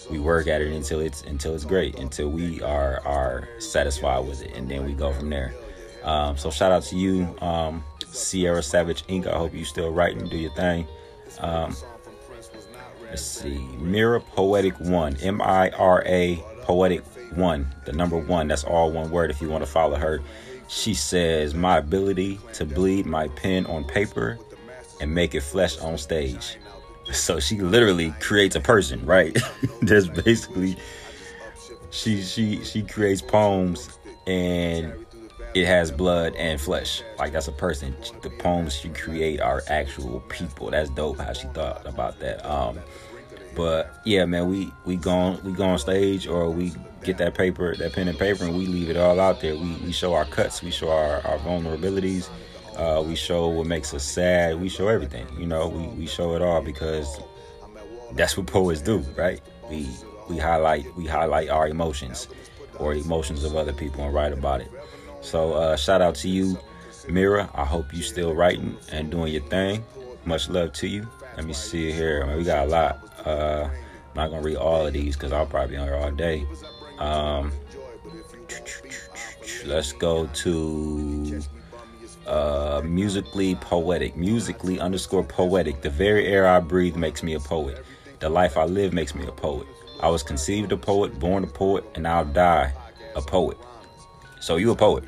We 0.09 0.19
work 0.19 0.47
at 0.47 0.61
it 0.61 0.71
until 0.71 0.99
it's 0.99 1.23
until 1.23 1.55
it's 1.55 1.65
great 1.65 1.99
until 1.99 2.29
we 2.29 2.61
are 2.61 3.01
are 3.05 3.47
satisfied 3.59 4.25
with 4.27 4.43
it 4.43 4.55
and 4.55 4.69
then 4.69 4.85
we 4.85 4.93
go 4.93 5.11
from 5.11 5.29
there 5.29 5.53
um, 6.05 6.38
so 6.38 6.50
shout 6.50 6.71
out 6.71 6.83
to 6.83 6.95
you 6.95 7.35
um, 7.41 7.83
sierra 8.07 8.63
savage 8.63 9.05
inc 9.07 9.27
i 9.27 9.38
hope 9.38 9.53
you 9.53 9.65
still 9.65 9.91
writing 9.91 10.27
do 10.27 10.38
your 10.38 10.51
thing 10.51 10.88
um, 11.39 11.75
let's 13.03 13.21
see 13.21 13.57
mira 13.79 14.21
poetic 14.21 14.79
one 14.79 15.17
m-i-r-a 15.21 16.41
poetic 16.62 17.03
one, 17.35 17.67
the 17.85 17.93
number 17.93 18.17
one. 18.17 18.47
That's 18.47 18.63
all 18.63 18.91
one 18.91 19.12
word 19.12 19.29
if 19.29 19.41
you 19.41 19.50
want 19.50 19.63
to 19.63 19.69
follow 19.69 19.95
her. 19.97 20.21
She 20.67 20.93
says, 20.93 21.53
My 21.53 21.77
ability 21.77 22.39
to 22.53 22.65
bleed 22.65 23.05
my 23.05 23.27
pen 23.29 23.65
on 23.67 23.83
paper 23.83 24.39
and 25.01 25.13
make 25.13 25.35
it 25.35 25.41
flesh 25.41 25.77
on 25.79 25.97
stage. 25.97 26.57
So 27.12 27.39
she 27.39 27.59
literally 27.59 28.12
creates 28.19 28.55
a 28.55 28.59
person, 28.59 29.05
right? 29.05 29.38
That's 29.81 30.07
basically 30.07 30.75
she 31.91 32.24
she 32.24 32.63
she 32.63 32.81
creates 32.81 33.21
poems 33.21 34.00
and 34.25 35.04
it 35.55 35.65
has 35.65 35.89
blood 35.89 36.35
and 36.35 36.59
flesh. 36.59 37.01
Like 37.17 37.31
that's 37.31 37.47
a 37.47 37.53
person. 37.53 37.95
The 38.21 38.29
poems 38.29 38.75
she 38.75 38.89
create 38.89 39.39
are 39.39 39.63
actual 39.67 40.19
people. 40.29 40.69
That's 40.69 40.89
dope 40.89 41.17
how 41.17 41.33
she 41.33 41.47
thought 41.47 41.88
about 41.88 42.19
that. 42.19 42.45
Um 42.45 42.79
but 43.55 44.01
yeah, 44.03 44.25
man, 44.25 44.50
we 44.50 44.71
we 44.83 44.97
go 44.97 45.12
on 45.12 45.43
we 45.43 45.53
go 45.53 45.63
on 45.63 45.79
stage 45.79 46.27
or 46.27 46.50
we 46.50 46.74
get 47.03 47.17
that 47.19 47.35
paper, 47.35 47.74
that 47.77 47.93
pen 47.93 48.09
and 48.09 48.19
paper, 48.19 48.43
and 48.43 48.57
we 48.57 48.65
leave 48.65 48.89
it 48.89 48.97
all 48.97 49.19
out 49.19 49.39
there. 49.39 49.55
We, 49.55 49.75
we 49.85 49.91
show 49.93 50.13
our 50.13 50.25
cuts, 50.25 50.62
we 50.62 50.71
show 50.71 50.89
our, 50.89 51.25
our 51.25 51.38
vulnerabilities, 51.38 52.29
uh, 52.75 53.01
we 53.01 53.15
show 53.15 53.47
what 53.47 53.65
makes 53.67 53.93
us 53.93 54.03
sad, 54.03 54.59
we 54.59 54.67
show 54.67 54.89
everything. 54.89 55.25
You 55.39 55.45
know, 55.45 55.69
we, 55.69 55.88
we 55.88 56.05
show 56.05 56.35
it 56.35 56.41
all 56.41 56.62
because 56.62 57.21
that's 58.13 58.35
what 58.35 58.47
poets 58.47 58.81
do, 58.81 58.97
right? 59.15 59.39
We 59.69 59.88
we 60.29 60.38
highlight 60.38 60.93
we 60.97 61.05
highlight 61.05 61.47
our 61.47 61.69
emotions 61.69 62.27
or 62.77 62.93
emotions 62.93 63.45
of 63.45 63.55
other 63.55 63.71
people 63.71 64.03
and 64.03 64.13
write 64.13 64.33
about 64.33 64.59
it. 64.59 64.69
So 65.25 65.53
uh, 65.53 65.75
shout 65.75 66.03
out 66.03 66.13
to 66.17 66.29
you, 66.29 66.55
Mira. 67.10 67.50
I 67.55 67.65
hope 67.65 67.91
you 67.96 68.03
still 68.03 68.36
writing 68.36 68.77
and 68.91 69.10
doing 69.10 69.34
your 69.34 69.41
thing. 69.41 69.84
Much 70.24 70.50
love 70.50 70.72
to 70.74 70.88
you. 70.88 71.08
Let 71.36 71.48
me 71.48 71.53
see 71.53 71.91
here. 71.91 72.22
I 72.24 72.27
mean, 72.27 72.38
we 72.38 72.44
got 72.44 72.67
a 72.67 72.70
lot. 72.70 73.25
Uh, 73.25 73.67
I'm 73.72 74.15
not 74.15 74.29
gonna 74.29 74.44
read 74.44 74.58
all 74.58 74.86
of 74.86 74.94
these 74.94 75.15
because 75.15 75.32
I'll 75.34 75.48
probably 75.48 75.75
be 75.75 75.77
on 75.77 75.88
here 75.88 75.96
all 75.96 76.12
day. 76.12 76.46
Um, 77.00 77.51
let's 79.65 79.94
go 79.94 80.27
to 80.27 81.41
uh, 82.27 82.82
musically 82.86 83.55
poetic. 83.55 84.15
Musically 84.15 84.79
underscore 84.79 85.24
poetic. 85.24 85.82
The 85.82 85.89
very 85.89 86.27
air 86.27 86.48
I 86.48 86.60
breathe 86.60 86.96
makes 86.96 87.24
me 87.24 87.34
a 87.34 87.39
poet. 87.39 87.84
The 88.20 88.29
life 88.29 88.58
I 88.58 88.65
live 88.65 88.94
makes 88.94 89.15
me 89.15 89.25
a 89.25 89.32
poet. 89.32 89.65
I 90.01 90.10
was 90.10 90.22
conceived 90.22 90.72
a 90.72 90.77
poet, 90.77 91.17
born 91.20 91.44
a 91.44 91.48
poet, 91.48 91.84
and 91.96 92.08
I'll 92.08 92.25
die 92.25 92.72
a 93.15 93.22
poet. 93.24 93.58
So 94.39 94.58
you 94.58 94.70
a 94.70 94.75
poet. 94.75 95.03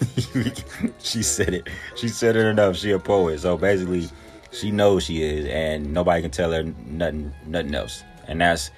she 0.98 1.22
said 1.22 1.54
it. 1.54 1.68
She 1.96 2.08
said 2.08 2.36
it 2.36 2.46
enough. 2.46 2.76
She 2.76 2.90
a 2.92 2.98
poet. 2.98 3.40
So 3.40 3.56
basically, 3.56 4.08
she 4.52 4.70
knows 4.70 5.04
she 5.04 5.22
is, 5.22 5.46
and 5.46 5.92
nobody 5.92 6.22
can 6.22 6.30
tell 6.30 6.52
her 6.52 6.62
nothing, 6.86 7.32
nothing 7.46 7.74
else. 7.74 8.02
And 8.26 8.40
that's 8.40 8.70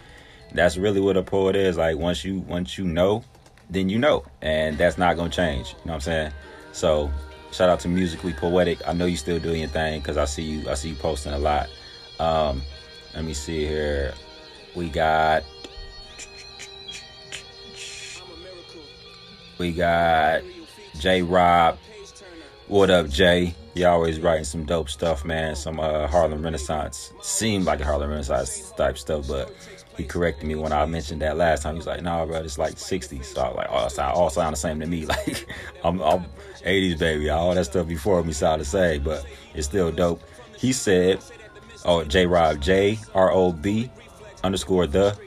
that's 0.53 0.77
really 0.77 1.01
what 1.01 1.17
a 1.17 1.23
poet 1.23 1.57
is. 1.57 1.77
Like 1.77 1.97
once 1.97 2.25
you 2.25 2.41
once 2.41 2.77
you 2.77 2.85
know, 2.85 3.25
then 3.71 3.89
you 3.89 3.99
know, 3.99 4.25
and 4.41 4.77
that's 4.79 4.99
not 4.99 5.17
gonna 5.17 5.31
change. 5.31 5.71
You 5.71 5.75
know 5.77 5.81
what 5.85 5.95
I'm 5.95 6.01
saying? 6.01 6.33
So 6.73 7.11
shout 7.53 7.69
out 7.69 7.81
to 7.81 7.89
musically 7.89 8.33
poetic. 8.33 8.81
I 8.87 8.93
know 8.93 9.07
you 9.07 9.17
still 9.17 9.39
doing 9.39 9.61
your 9.61 9.69
thing 9.69 10.01
because 10.01 10.17
I 10.17 10.25
see 10.25 10.43
you. 10.43 10.69
I 10.69 10.75
see 10.75 10.91
you 10.91 10.97
posting 10.97 11.33
a 11.33 11.39
lot. 11.39 11.69
Um, 12.19 12.63
let 13.15 13.25
me 13.25 13.35
see 13.35 13.67
here. 13.67 14.15
We 14.75 14.89
got. 14.89 15.45
We 19.59 19.71
got 19.71 20.43
J 21.03 21.21
Rob. 21.21 21.79
What 22.69 22.89
up, 22.89 23.09
Jay? 23.09 23.57
You 23.75 23.89
always 23.89 24.21
writing 24.21 24.45
some 24.45 24.65
dope 24.65 24.89
stuff, 24.89 25.25
man. 25.25 25.57
Some 25.57 25.81
uh, 25.81 26.07
Harlem 26.07 26.45
Renaissance. 26.45 27.13
Seemed 27.21 27.65
like 27.65 27.81
a 27.81 27.85
Harlem 27.85 28.11
Renaissance 28.11 28.71
type 28.77 28.97
stuff, 28.97 29.27
but 29.27 29.53
he 29.97 30.05
corrected 30.05 30.47
me 30.47 30.55
when 30.55 30.73
I 30.73 30.87
mentioned 30.87 31.21
that 31.23 31.37
last 31.37 31.65
time. 31.65 31.75
He's 31.75 31.89
like, 31.89 32.03
"No, 32.03 32.19
nah, 32.19 32.27
bro, 32.27 32.37
it's 32.37 32.57
like 32.57 32.75
'60s." 32.75 33.25
So 33.25 33.41
I 33.41 33.49
was 33.49 33.57
like, 33.57 33.67
"Oh, 33.69 33.89
sound 33.89 34.15
all 34.15 34.31
sound 34.31 34.53
the 34.53 34.61
same 34.61 34.79
to 34.79 34.87
me." 34.87 35.05
Like, 35.07 35.49
I'm, 35.83 36.01
I'm 36.03 36.25
'80s 36.65 37.01
baby. 37.01 37.31
All 37.31 37.53
that 37.53 37.65
stuff 37.65 37.89
before 37.89 38.23
me 38.23 38.33
sound 38.33 38.61
the 38.61 38.65
same, 38.65 39.03
but 39.03 39.27
it's 39.55 39.67
still 39.67 39.91
dope. 39.91 40.23
He 40.57 40.73
said, 40.73 41.19
"Oh, 41.85 42.05
J 42.05 42.27
Rob 42.27 42.61
J 42.61 42.97
R 43.13 43.33
O 43.33 43.51
B 43.51 43.91
underscore 44.45 44.87
the 44.87 45.19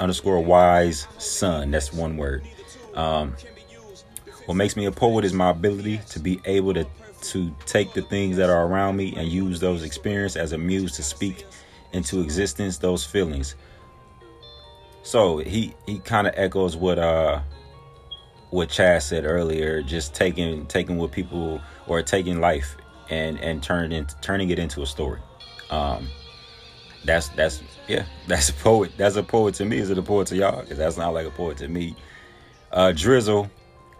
underscore 0.00 0.40
wise 0.40 1.06
son." 1.18 1.70
That's 1.70 1.92
one 1.92 2.16
word. 2.16 2.48
Um, 2.94 3.34
what 4.46 4.54
makes 4.54 4.76
me 4.76 4.86
a 4.86 4.92
poet 4.92 5.24
is 5.24 5.32
my 5.32 5.50
ability 5.50 6.00
to 6.10 6.18
be 6.18 6.40
able 6.44 6.74
to 6.74 6.86
to 7.22 7.54
take 7.66 7.92
the 7.92 8.02
things 8.02 8.36
that 8.36 8.50
are 8.50 8.66
around 8.66 8.96
me 8.96 9.14
and 9.16 9.28
use 9.28 9.60
those 9.60 9.84
experiences 9.84 10.36
as 10.36 10.52
a 10.52 10.58
muse 10.58 10.96
to 10.96 11.02
speak 11.02 11.44
into 11.92 12.20
existence 12.20 12.78
those 12.78 13.04
feelings 13.04 13.54
so 15.02 15.38
he 15.38 15.74
he 15.86 15.98
kind 15.98 16.26
of 16.26 16.34
echoes 16.36 16.76
what 16.76 16.98
uh 16.98 17.40
what 18.52 18.68
Chad 18.68 19.02
said 19.02 19.24
earlier, 19.24 19.82
just 19.82 20.14
taking 20.14 20.66
taking 20.66 20.98
what 20.98 21.10
people 21.10 21.60
or 21.86 22.02
taking 22.02 22.40
life 22.40 22.76
and 23.08 23.40
and 23.40 23.62
turning 23.62 23.92
it 23.92 24.14
turning 24.20 24.50
it 24.50 24.58
into 24.58 24.82
a 24.82 24.86
story. 24.86 25.20
Um, 25.70 26.06
that's 27.04 27.28
that's 27.30 27.62
yeah, 27.88 28.04
that's 28.28 28.50
a 28.50 28.52
poet. 28.52 28.92
That's 28.96 29.16
a 29.16 29.22
poet 29.22 29.54
to 29.56 29.64
me. 29.64 29.78
Is 29.78 29.90
it 29.90 29.98
a 29.98 30.02
poet 30.02 30.28
to 30.28 30.36
y'all? 30.36 30.60
Because 30.60 30.78
that's 30.78 30.98
not 30.98 31.14
like 31.14 31.26
a 31.26 31.30
poet 31.30 31.56
to 31.58 31.68
me. 31.68 31.96
Uh, 32.70 32.92
Drizzle, 32.92 33.50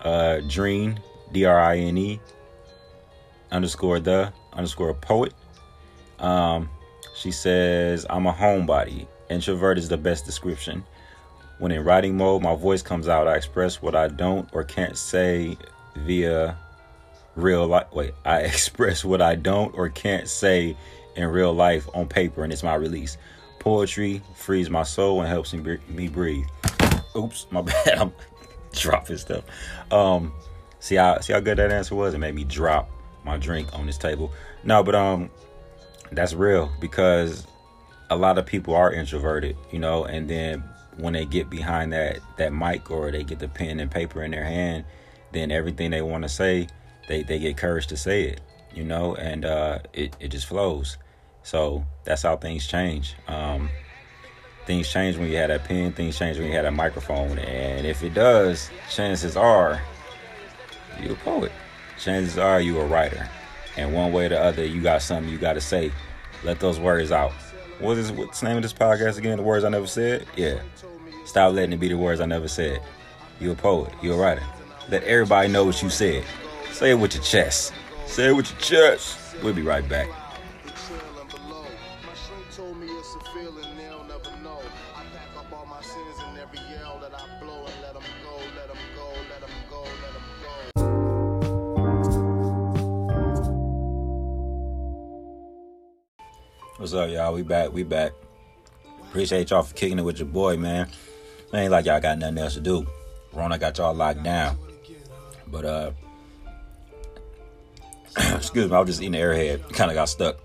uh, 0.03 0.41
Dreen, 0.49 1.01
D 1.33 1.45
R 1.45 1.59
I 1.59 1.79
N 1.79 1.97
E 1.97 2.21
underscore 3.51 4.01
the 4.01 4.33
underscore 4.53 4.95
poet. 4.95 5.35
Um, 6.19 6.69
she 7.15 7.31
says, 7.31 8.07
I'm 8.09 8.27
a 8.27 8.33
homebody. 8.33 9.07
Introvert 9.31 9.79
is 9.79 9.89
the 9.89 9.97
best 9.97 10.25
description. 10.25 10.85
When 11.59 11.73
in 11.73 11.85
writing 11.85 12.17
mode, 12.17 12.43
my 12.43 12.57
voice 12.57 12.83
comes 12.83 13.09
out. 13.09 13.29
I 13.29 13.37
express 13.37 13.81
what 13.81 13.95
I 13.95 14.09
don't 14.09 14.49
or 14.53 14.65
can't 14.65 14.97
say 14.97 15.57
via 15.97 16.57
real 17.37 17.67
life. 17.67 17.87
Wait, 17.93 18.15
I 18.25 18.41
express 18.53 19.05
what 19.05 19.23
I 19.23 19.35
don't 19.35 19.75
or 19.77 19.89
can't 19.89 20.29
say 20.29 20.77
in 21.17 21.29
real 21.29 21.53
life 21.53 21.89
on 21.95 22.07
paper, 22.07 22.45
and 22.45 22.53
it's 22.53 22.63
my 22.63 22.75
release. 22.75 23.19
Poetry 23.59 24.23
frees 24.35 24.71
my 24.71 24.83
soul 24.83 25.21
and 25.21 25.29
helps 25.29 25.53
me 25.53 26.09
breathe. 26.09 26.47
Oops, 27.15 27.47
my 27.51 27.61
bad. 27.85 27.99
I'm 27.99 28.13
dropping 28.81 29.19
stuff. 29.19 29.45
Um, 29.91 30.33
see 30.81 30.97
how 30.97 31.21
see 31.21 31.33
how 31.33 31.41
good 31.41 31.59
that 31.59 31.71
answer 31.71 31.95
was. 31.95 32.15
It 32.15 32.19
made 32.19 32.35
me 32.35 32.45
drop 32.45 32.91
my 33.25 33.39
drink 33.39 33.69
on 33.73 33.87
this 33.87 33.99
table. 33.99 34.33
No, 34.65 34.83
but 34.83 34.95
um, 34.95 35.31
that's 36.11 36.35
real 36.35 36.71
because 36.81 37.47
a 38.11 38.17
lot 38.17 38.39
of 38.39 38.47
people 38.47 38.75
are 38.75 38.93
introverted, 38.93 39.57
you 39.71 39.79
know, 39.79 40.05
and 40.05 40.29
then 40.29 40.63
when 40.97 41.15
they 41.15 41.25
get 41.25 41.49
behind 41.49 41.93
that 41.93 42.19
that 42.37 42.53
mic 42.53 42.91
or 42.91 43.11
they 43.11 43.25
get 43.25 43.39
the 43.39 43.49
pen 43.49 43.81
and 43.81 43.91
paper 43.91 44.23
in 44.23 44.31
their 44.31 44.45
hand, 44.45 44.85
then 45.33 45.51
everything 45.51 45.91
they 45.91 46.03
want 46.03 46.23
to 46.23 46.29
say, 46.29 46.69
they 47.09 47.23
they 47.23 47.39
get 47.39 47.57
courage 47.57 47.87
to 47.89 47.97
say 47.97 48.25
it, 48.25 48.41
you 48.75 48.85
know, 48.85 49.15
and 49.17 49.45
uh, 49.45 49.79
it 49.93 50.17
it 50.21 50.29
just 50.29 50.47
flows. 50.47 50.99
So 51.43 51.85
that's 52.05 52.23
how 52.23 52.37
things 52.37 52.67
change. 52.67 53.15
Um, 53.27 53.69
things 54.67 54.91
change 54.91 55.17
when 55.17 55.29
you 55.29 55.37
have 55.37 55.49
that 55.49 55.65
pen. 55.65 55.93
Things 55.93 56.19
change 56.19 56.39
when 56.39 56.49
you 56.49 56.55
have 56.55 56.65
a 56.65 56.71
microphone. 56.71 57.39
And 57.39 57.87
if 57.87 58.03
it 58.03 58.15
does, 58.15 58.71
chances 58.91 59.37
are 59.37 59.81
you're 61.01 61.13
a 61.13 61.17
poet. 61.17 61.53
Chances 61.99 62.39
are 62.39 62.61
you're 62.61 62.83
a 62.83 62.87
writer. 62.87 63.29
And 63.77 63.95
one 63.95 64.13
way 64.13 64.27
or 64.27 64.31
the 64.31 64.41
other, 64.41 64.65
you 64.65 64.83
got 64.83 65.03
something 65.03 65.33
you 65.33 65.39
got 65.39 65.55
to 65.55 65.61
say. 65.61 65.93
Let 66.45 66.61
those 66.61 66.79
words 66.79 67.13
out. 67.13 67.33
What 67.79 67.97
is 67.97 68.13
what's 68.13 68.41
the 68.41 68.49
name 68.49 68.57
of 68.57 68.63
this 68.63 68.73
podcast 68.73 69.19
again? 69.19 69.39
The 69.39 69.43
words 69.43 69.65
I 69.65 69.69
never 69.69 69.87
said. 69.87 70.27
Yeah. 70.37 70.61
Stop 71.25 71.55
letting 71.55 71.73
it 71.73 71.81
be 71.81 71.89
the 71.89 71.97
words 71.97 72.21
I 72.21 72.27
never 72.27 72.49
said. 72.49 72.83
You're 73.41 73.53
a 73.53 73.57
poet. 73.57 73.93
You're 74.03 74.17
a 74.17 74.19
writer. 74.19 74.43
Let 74.89 75.05
everybody 75.05 75.49
know 75.49 75.65
what 75.65 75.83
you 75.83 75.91
said. 75.91 76.25
Say 76.73 76.91
it 76.91 76.95
with 76.95 77.15
your 77.15 77.23
chest. 77.23 77.73
Say 78.07 78.29
it 78.29 78.33
with 78.33 78.51
your 78.51 78.61
chest. 78.61 79.19
We'll 79.43 79.55
be 79.55 79.63
right 79.63 79.89
back. 79.89 80.09
What's 96.77 96.93
up, 96.93 97.09
y'all? 97.09 97.33
We 97.33 97.43
back. 97.43 97.73
We 97.73 97.85
back. 97.85 98.13
Appreciate 99.09 99.49
y'all 99.49 99.63
for 99.63 99.75
kicking 99.75 99.99
it 99.99 100.03
with 100.03 100.19
your 100.19 100.29
boy, 100.29 100.59
man. 100.59 100.89
It 101.53 101.57
ain't 101.57 101.71
like 101.71 101.87
y'all 101.87 102.01
got 102.01 102.19
nothing 102.19 102.37
else 102.37 102.53
to 102.55 102.61
do. 102.61 102.87
Rona 103.33 103.57
got 103.57 103.79
y'all 103.79 103.95
locked 103.95 104.23
down. 104.23 104.59
But 105.47 105.65
uh 105.65 105.93
excuse 108.37 108.69
me, 108.69 108.77
I 108.77 108.81
was 108.81 108.91
just 108.91 109.01
eating 109.01 109.19
airhead. 109.19 109.73
Kind 109.73 109.91
of 109.91 109.95
got 109.95 110.11
stuck. 110.11 110.37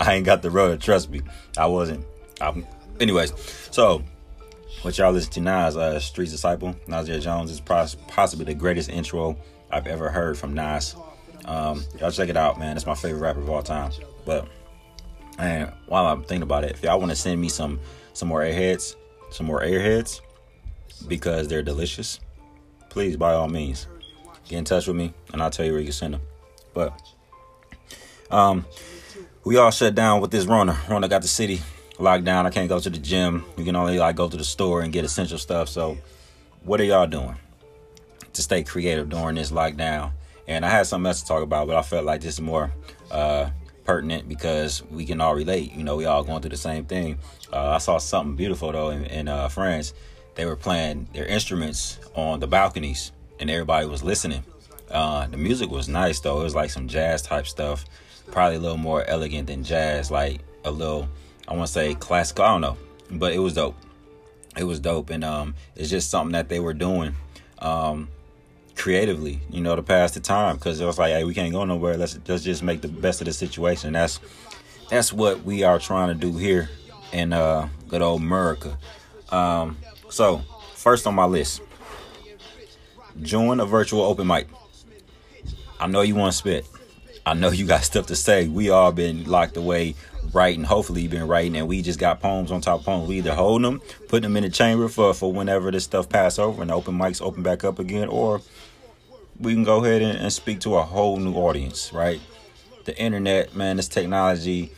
I 0.00 0.14
ain't 0.14 0.26
got 0.26 0.42
the 0.42 0.50
road. 0.50 0.80
Trust 0.80 1.10
me, 1.10 1.22
I 1.56 1.66
wasn't. 1.66 2.04
I'm, 2.40 2.66
anyways, 3.00 3.32
so 3.70 4.02
what 4.82 4.96
y'all 4.98 5.12
listen 5.12 5.32
to 5.32 5.40
now 5.40 5.66
is 5.68 5.76
uh, 5.76 5.98
Streets 6.00 6.32
Disciple. 6.32 6.76
Nasir 6.86 7.18
Jones 7.18 7.50
is 7.50 7.60
possibly 7.60 8.44
the 8.44 8.54
greatest 8.54 8.88
intro 8.88 9.36
I've 9.70 9.86
ever 9.86 10.10
heard 10.10 10.38
from 10.38 10.54
Nas. 10.54 10.94
Um, 11.44 11.84
y'all 11.98 12.10
check 12.10 12.28
it 12.28 12.36
out, 12.36 12.58
man. 12.58 12.76
It's 12.76 12.86
my 12.86 12.94
favorite 12.94 13.20
rapper 13.20 13.40
of 13.40 13.50
all 13.50 13.62
time. 13.62 13.92
But 14.24 14.48
and 15.38 15.72
while 15.86 16.06
I'm 16.06 16.22
thinking 16.22 16.42
about 16.42 16.64
it, 16.64 16.72
if 16.72 16.82
y'all 16.82 16.98
want 16.98 17.10
to 17.10 17.16
send 17.16 17.40
me 17.40 17.48
some 17.48 17.80
some 18.12 18.28
more 18.28 18.40
airheads, 18.40 18.96
some 19.30 19.46
more 19.46 19.60
airheads, 19.60 20.20
because 21.08 21.48
they're 21.48 21.62
delicious, 21.62 22.20
please 22.88 23.16
by 23.16 23.34
all 23.34 23.48
means 23.48 23.86
get 24.48 24.58
in 24.58 24.64
touch 24.64 24.86
with 24.86 24.96
me 24.96 25.12
and 25.32 25.42
I'll 25.42 25.50
tell 25.50 25.66
you 25.66 25.72
where 25.72 25.80
you 25.80 25.86
can 25.86 25.92
send 25.92 26.14
them. 26.14 26.22
But 26.74 26.98
um, 28.30 28.64
we 29.46 29.56
all 29.58 29.70
shut 29.70 29.94
down 29.94 30.20
with 30.20 30.32
this 30.32 30.44
Rona. 30.44 30.76
Rona 30.88 31.06
got 31.08 31.22
the 31.22 31.28
city 31.28 31.62
locked 32.00 32.24
down. 32.24 32.46
I 32.46 32.50
can't 32.50 32.68
go 32.68 32.80
to 32.80 32.90
the 32.90 32.98
gym. 32.98 33.44
You 33.56 33.64
can 33.64 33.76
only 33.76 33.96
like 33.96 34.16
go 34.16 34.28
to 34.28 34.36
the 34.36 34.42
store 34.42 34.82
and 34.82 34.92
get 34.92 35.04
essential 35.04 35.38
stuff. 35.38 35.68
So, 35.68 35.96
what 36.64 36.80
are 36.80 36.84
y'all 36.84 37.06
doing 37.06 37.36
to 38.32 38.42
stay 38.42 38.64
creative 38.64 39.08
during 39.08 39.36
this 39.36 39.52
lockdown? 39.52 40.10
And 40.48 40.66
I 40.66 40.70
had 40.70 40.88
something 40.88 41.06
else 41.06 41.22
to 41.22 41.28
talk 41.28 41.44
about, 41.44 41.68
but 41.68 41.76
I 41.76 41.82
felt 41.82 42.04
like 42.04 42.22
this 42.22 42.34
is 42.34 42.40
more 42.40 42.72
uh, 43.12 43.50
pertinent 43.84 44.28
because 44.28 44.82
we 44.90 45.06
can 45.06 45.20
all 45.20 45.36
relate. 45.36 45.72
You 45.72 45.84
know, 45.84 45.94
we 45.94 46.06
all 46.06 46.24
going 46.24 46.42
through 46.42 46.50
the 46.50 46.56
same 46.56 46.84
thing. 46.84 47.18
Uh, 47.52 47.70
I 47.70 47.78
saw 47.78 47.98
something 47.98 48.34
beautiful 48.34 48.72
though 48.72 48.90
in, 48.90 49.04
in 49.04 49.28
uh, 49.28 49.48
France. 49.48 49.94
They 50.34 50.44
were 50.44 50.56
playing 50.56 51.08
their 51.14 51.24
instruments 51.24 52.00
on 52.16 52.40
the 52.40 52.48
balconies, 52.48 53.12
and 53.38 53.48
everybody 53.48 53.86
was 53.86 54.02
listening. 54.02 54.42
Uh, 54.90 55.28
the 55.28 55.36
music 55.36 55.70
was 55.70 55.88
nice 55.88 56.18
though. 56.18 56.40
It 56.40 56.44
was 56.44 56.56
like 56.56 56.70
some 56.70 56.88
jazz 56.88 57.22
type 57.22 57.46
stuff, 57.46 57.84
probably 58.30 58.56
a 58.56 58.60
little 58.60 58.76
more 58.76 59.04
elegant 59.04 59.48
than 59.48 59.64
jazz, 59.64 60.10
like 60.10 60.40
a 60.64 60.70
little 60.70 61.08
I 61.48 61.54
want 61.54 61.66
to 61.66 61.72
say 61.72 61.94
classical. 61.94 62.44
I 62.44 62.48
don't 62.48 62.60
know, 62.60 62.76
but 63.10 63.32
it 63.32 63.38
was 63.38 63.54
dope. 63.54 63.76
It 64.56 64.64
was 64.64 64.80
dope, 64.80 65.10
and 65.10 65.22
um, 65.22 65.54
it's 65.74 65.90
just 65.90 66.10
something 66.10 66.32
that 66.32 66.48
they 66.48 66.60
were 66.60 66.74
doing. 66.74 67.14
Um, 67.58 68.08
creatively, 68.74 69.40
you 69.50 69.60
know, 69.60 69.74
to 69.74 69.82
pass 69.82 70.12
the 70.12 70.20
time 70.20 70.56
because 70.56 70.80
it 70.80 70.84
was 70.84 70.98
like, 70.98 71.12
hey, 71.12 71.24
we 71.24 71.34
can't 71.34 71.52
go 71.52 71.64
nowhere. 71.64 71.96
Let's 71.96 72.18
let's 72.28 72.42
just 72.42 72.62
make 72.62 72.80
the 72.80 72.88
best 72.88 73.20
of 73.20 73.26
the 73.26 73.32
situation. 73.32 73.92
That's 73.92 74.20
that's 74.90 75.12
what 75.12 75.42
we 75.44 75.62
are 75.62 75.78
trying 75.78 76.08
to 76.08 76.14
do 76.14 76.36
here 76.36 76.68
in 77.12 77.32
uh, 77.32 77.68
good 77.88 78.02
old 78.02 78.20
America. 78.20 78.78
Um, 79.30 79.76
so 80.08 80.42
first 80.74 81.06
on 81.06 81.14
my 81.14 81.24
list, 81.24 81.62
join 83.22 83.60
a 83.60 83.66
virtual 83.66 84.02
open 84.02 84.26
mic. 84.26 84.48
I 85.78 85.86
know 85.86 86.00
you 86.00 86.14
want 86.14 86.32
to 86.32 86.38
spit. 86.38 86.66
I 87.26 87.34
know 87.34 87.50
you 87.50 87.66
got 87.66 87.82
stuff 87.82 88.06
to 88.06 88.14
say. 88.14 88.46
We 88.46 88.70
all 88.70 88.92
been 88.92 89.24
locked 89.24 89.56
away 89.56 89.96
writing. 90.32 90.62
Hopefully, 90.62 91.02
you've 91.02 91.10
been 91.10 91.26
writing, 91.26 91.56
and 91.56 91.66
we 91.66 91.82
just 91.82 91.98
got 91.98 92.20
poems 92.20 92.52
on 92.52 92.60
top 92.60 92.80
of 92.80 92.86
poems. 92.86 93.08
We 93.08 93.18
either 93.18 93.34
hold 93.34 93.64
them, 93.64 93.82
put 94.06 94.22
them 94.22 94.36
in 94.36 94.44
the 94.44 94.48
chamber 94.48 94.86
for 94.86 95.12
for 95.12 95.32
whenever 95.32 95.72
this 95.72 95.82
stuff 95.82 96.08
pass 96.08 96.38
over 96.38 96.62
and 96.62 96.70
the 96.70 96.74
open 96.74 96.96
mics 96.96 97.20
open 97.20 97.42
back 97.42 97.64
up 97.64 97.80
again, 97.80 98.06
or 98.06 98.42
we 99.40 99.54
can 99.54 99.64
go 99.64 99.84
ahead 99.84 100.02
and, 100.02 100.16
and 100.16 100.32
speak 100.32 100.60
to 100.60 100.76
a 100.76 100.82
whole 100.82 101.16
new 101.16 101.34
audience, 101.34 101.92
right? 101.92 102.20
The 102.84 102.96
internet, 102.96 103.56
man, 103.56 103.76
this 103.76 103.88
technology, 103.88 104.70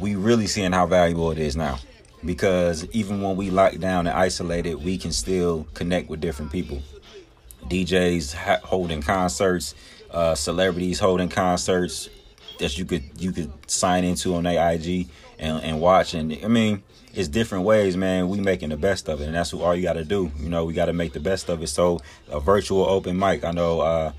we 0.00 0.16
really 0.16 0.48
seeing 0.48 0.72
how 0.72 0.86
valuable 0.86 1.30
it 1.30 1.38
is 1.38 1.56
now. 1.56 1.78
Because 2.24 2.84
even 2.86 3.22
when 3.22 3.36
we 3.36 3.50
lock 3.50 3.76
down 3.78 4.08
and 4.08 4.16
isolated, 4.16 4.74
we 4.82 4.98
can 4.98 5.12
still 5.12 5.68
connect 5.74 6.08
with 6.08 6.20
different 6.20 6.50
people. 6.50 6.82
DJs 7.68 8.34
holding 8.62 9.02
concerts, 9.02 9.76
uh, 10.10 10.34
celebrities 10.34 10.98
holding 10.98 11.28
concerts 11.28 12.08
that 12.58 12.76
you 12.76 12.84
could 12.84 13.04
you 13.18 13.32
could 13.32 13.52
sign 13.70 14.04
into 14.04 14.34
on 14.34 14.44
their 14.44 14.72
IG 14.72 15.08
and, 15.38 15.62
and 15.62 15.80
watch. 15.80 16.14
And 16.14 16.36
I 16.44 16.48
mean, 16.48 16.82
it's 17.14 17.28
different 17.28 17.64
ways, 17.64 17.96
man. 17.96 18.28
We 18.28 18.40
making 18.40 18.70
the 18.70 18.76
best 18.76 19.08
of 19.08 19.20
it, 19.20 19.26
and 19.26 19.34
that's 19.34 19.52
what 19.52 19.64
all 19.64 19.74
you 19.74 19.82
got 19.82 19.94
to 19.94 20.04
do. 20.04 20.30
You 20.38 20.48
know, 20.48 20.64
we 20.64 20.74
got 20.74 20.86
to 20.86 20.92
make 20.92 21.12
the 21.12 21.20
best 21.20 21.48
of 21.48 21.62
it. 21.62 21.68
So 21.68 22.00
a 22.28 22.40
virtual 22.40 22.84
open 22.84 23.18
mic. 23.18 23.44
I 23.44 23.52
know 23.52 23.80
uh, 23.80 24.12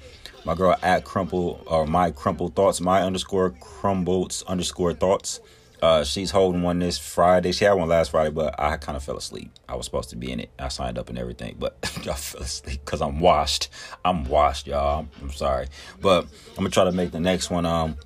my 0.45 0.55
girl 0.55 0.75
at 0.81 1.03
crumple 1.05 1.61
or 1.65 1.85
my 1.85 2.11
crumple 2.11 2.49
thoughts, 2.49 2.81
my 2.81 3.01
underscore 3.01 3.51
crumbles 3.59 4.43
underscore 4.47 4.93
thoughts. 4.93 5.39
Uh, 5.81 6.03
she's 6.03 6.31
holding 6.31 6.61
one 6.61 6.79
this 6.79 6.97
Friday. 6.97 7.51
She 7.51 7.65
had 7.65 7.73
one 7.73 7.87
last 7.87 8.11
Friday, 8.11 8.31
but 8.31 8.59
I 8.59 8.77
kind 8.77 8.95
of 8.95 9.03
fell 9.03 9.17
asleep. 9.17 9.51
I 9.67 9.75
was 9.75 9.85
supposed 9.85 10.09
to 10.09 10.15
be 10.15 10.31
in 10.31 10.39
it. 10.39 10.49
I 10.59 10.67
signed 10.67 10.97
up 10.97 11.09
and 11.09 11.17
everything, 11.17 11.55
but 11.57 11.77
I 11.83 12.13
fell 12.13 12.41
asleep 12.41 12.81
because 12.83 13.01
I'm 13.01 13.19
washed. 13.19 13.69
I'm 14.03 14.25
washed, 14.25 14.67
y'all. 14.67 14.99
I'm, 14.99 15.09
I'm, 15.21 15.31
sorry, 15.31 15.67
but 16.01 16.25
I'm 16.25 16.55
gonna 16.55 16.69
try 16.69 16.83
to 16.83 16.91
make 16.91 17.11
the 17.11 17.19
next 17.19 17.49
one. 17.49 17.65
Um, 17.65 17.97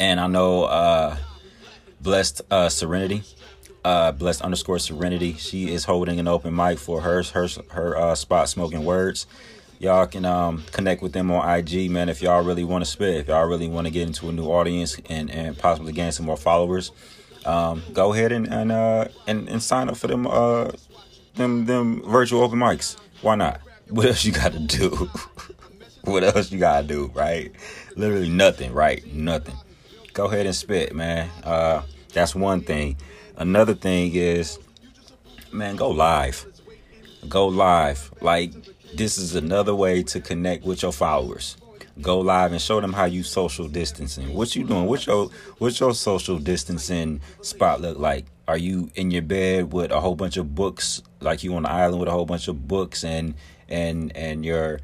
and 0.00 0.18
I 0.18 0.26
know 0.26 0.64
uh, 0.64 1.16
blessed 2.00 2.42
uh, 2.50 2.68
Serenity 2.68 3.22
uh, 3.84 4.12
blessed 4.12 4.42
underscore 4.42 4.78
serenity. 4.78 5.34
She 5.34 5.72
is 5.72 5.84
holding 5.84 6.20
an 6.20 6.28
open 6.28 6.54
mic 6.54 6.78
for 6.78 7.00
her 7.00 7.22
her 7.22 7.48
her 7.70 7.96
uh, 7.96 8.14
spot 8.14 8.48
smoking 8.48 8.84
words. 8.84 9.26
Y'all 9.80 10.06
can 10.06 10.24
um, 10.24 10.64
connect 10.72 11.02
with 11.02 11.12
them 11.12 11.30
on 11.30 11.48
IG, 11.48 11.90
man. 11.90 12.08
If 12.08 12.20
y'all 12.20 12.42
really 12.42 12.64
want 12.64 12.84
to 12.84 12.90
spit, 12.90 13.16
if 13.16 13.28
y'all 13.28 13.46
really 13.46 13.68
want 13.68 13.86
to 13.86 13.92
get 13.92 14.06
into 14.06 14.28
a 14.28 14.32
new 14.32 14.46
audience 14.46 14.96
and 15.08 15.30
and 15.30 15.56
possibly 15.56 15.92
gain 15.92 16.10
some 16.10 16.26
more 16.26 16.36
followers, 16.36 16.90
um, 17.46 17.82
go 17.92 18.12
ahead 18.12 18.32
and 18.32 18.48
and, 18.52 18.72
uh, 18.72 19.06
and 19.26 19.48
and 19.48 19.62
sign 19.62 19.88
up 19.88 19.96
for 19.96 20.08
them 20.08 20.26
uh, 20.26 20.70
them 21.36 21.66
them 21.66 22.02
virtual 22.02 22.42
open 22.42 22.58
mics. 22.58 22.96
Why 23.22 23.34
not? 23.36 23.60
What 23.88 24.04
else 24.04 24.22
you 24.22 24.32
got 24.32 24.52
to 24.52 24.58
do? 24.58 25.08
what 26.04 26.22
else 26.22 26.52
you 26.52 26.58
gotta 26.58 26.86
do, 26.86 27.10
right? 27.14 27.50
Literally 27.96 28.28
nothing, 28.28 28.74
right? 28.74 29.02
Nothing. 29.14 29.54
Go 30.12 30.26
ahead 30.26 30.44
and 30.44 30.54
spit, 30.54 30.94
man. 30.94 31.30
Uh, 31.42 31.82
that's 32.12 32.34
one 32.34 32.60
thing. 32.60 32.98
Another 33.36 33.72
thing 33.72 34.14
is, 34.14 34.58
man, 35.52 35.76
go 35.76 35.88
live. 35.88 36.44
Go 37.28 37.46
live. 37.46 38.12
Like 38.20 38.52
this 38.94 39.18
is 39.18 39.34
another 39.34 39.74
way 39.74 40.02
to 40.04 40.20
connect 40.20 40.64
with 40.64 40.82
your 40.82 40.92
followers. 40.92 41.56
Go 42.00 42.20
live 42.20 42.52
and 42.52 42.60
show 42.60 42.80
them 42.80 42.92
how 42.92 43.06
you 43.06 43.24
social 43.24 43.66
distancing. 43.66 44.32
What 44.32 44.54
you 44.54 44.64
doing? 44.64 44.86
What's 44.86 45.06
your 45.06 45.30
what's 45.58 45.80
your 45.80 45.94
social 45.94 46.38
distancing 46.38 47.20
spot 47.42 47.80
look 47.80 47.98
like? 47.98 48.26
Are 48.46 48.56
you 48.56 48.90
in 48.94 49.10
your 49.10 49.22
bed 49.22 49.72
with 49.72 49.90
a 49.90 50.00
whole 50.00 50.14
bunch 50.14 50.36
of 50.36 50.54
books, 50.54 51.02
like 51.20 51.42
you 51.42 51.54
on 51.56 51.64
the 51.64 51.70
island 51.70 51.98
with 51.98 52.08
a 52.08 52.12
whole 52.12 52.24
bunch 52.24 52.46
of 52.46 52.68
books 52.68 53.02
and 53.02 53.34
and 53.68 54.16
and 54.16 54.44
your 54.44 54.78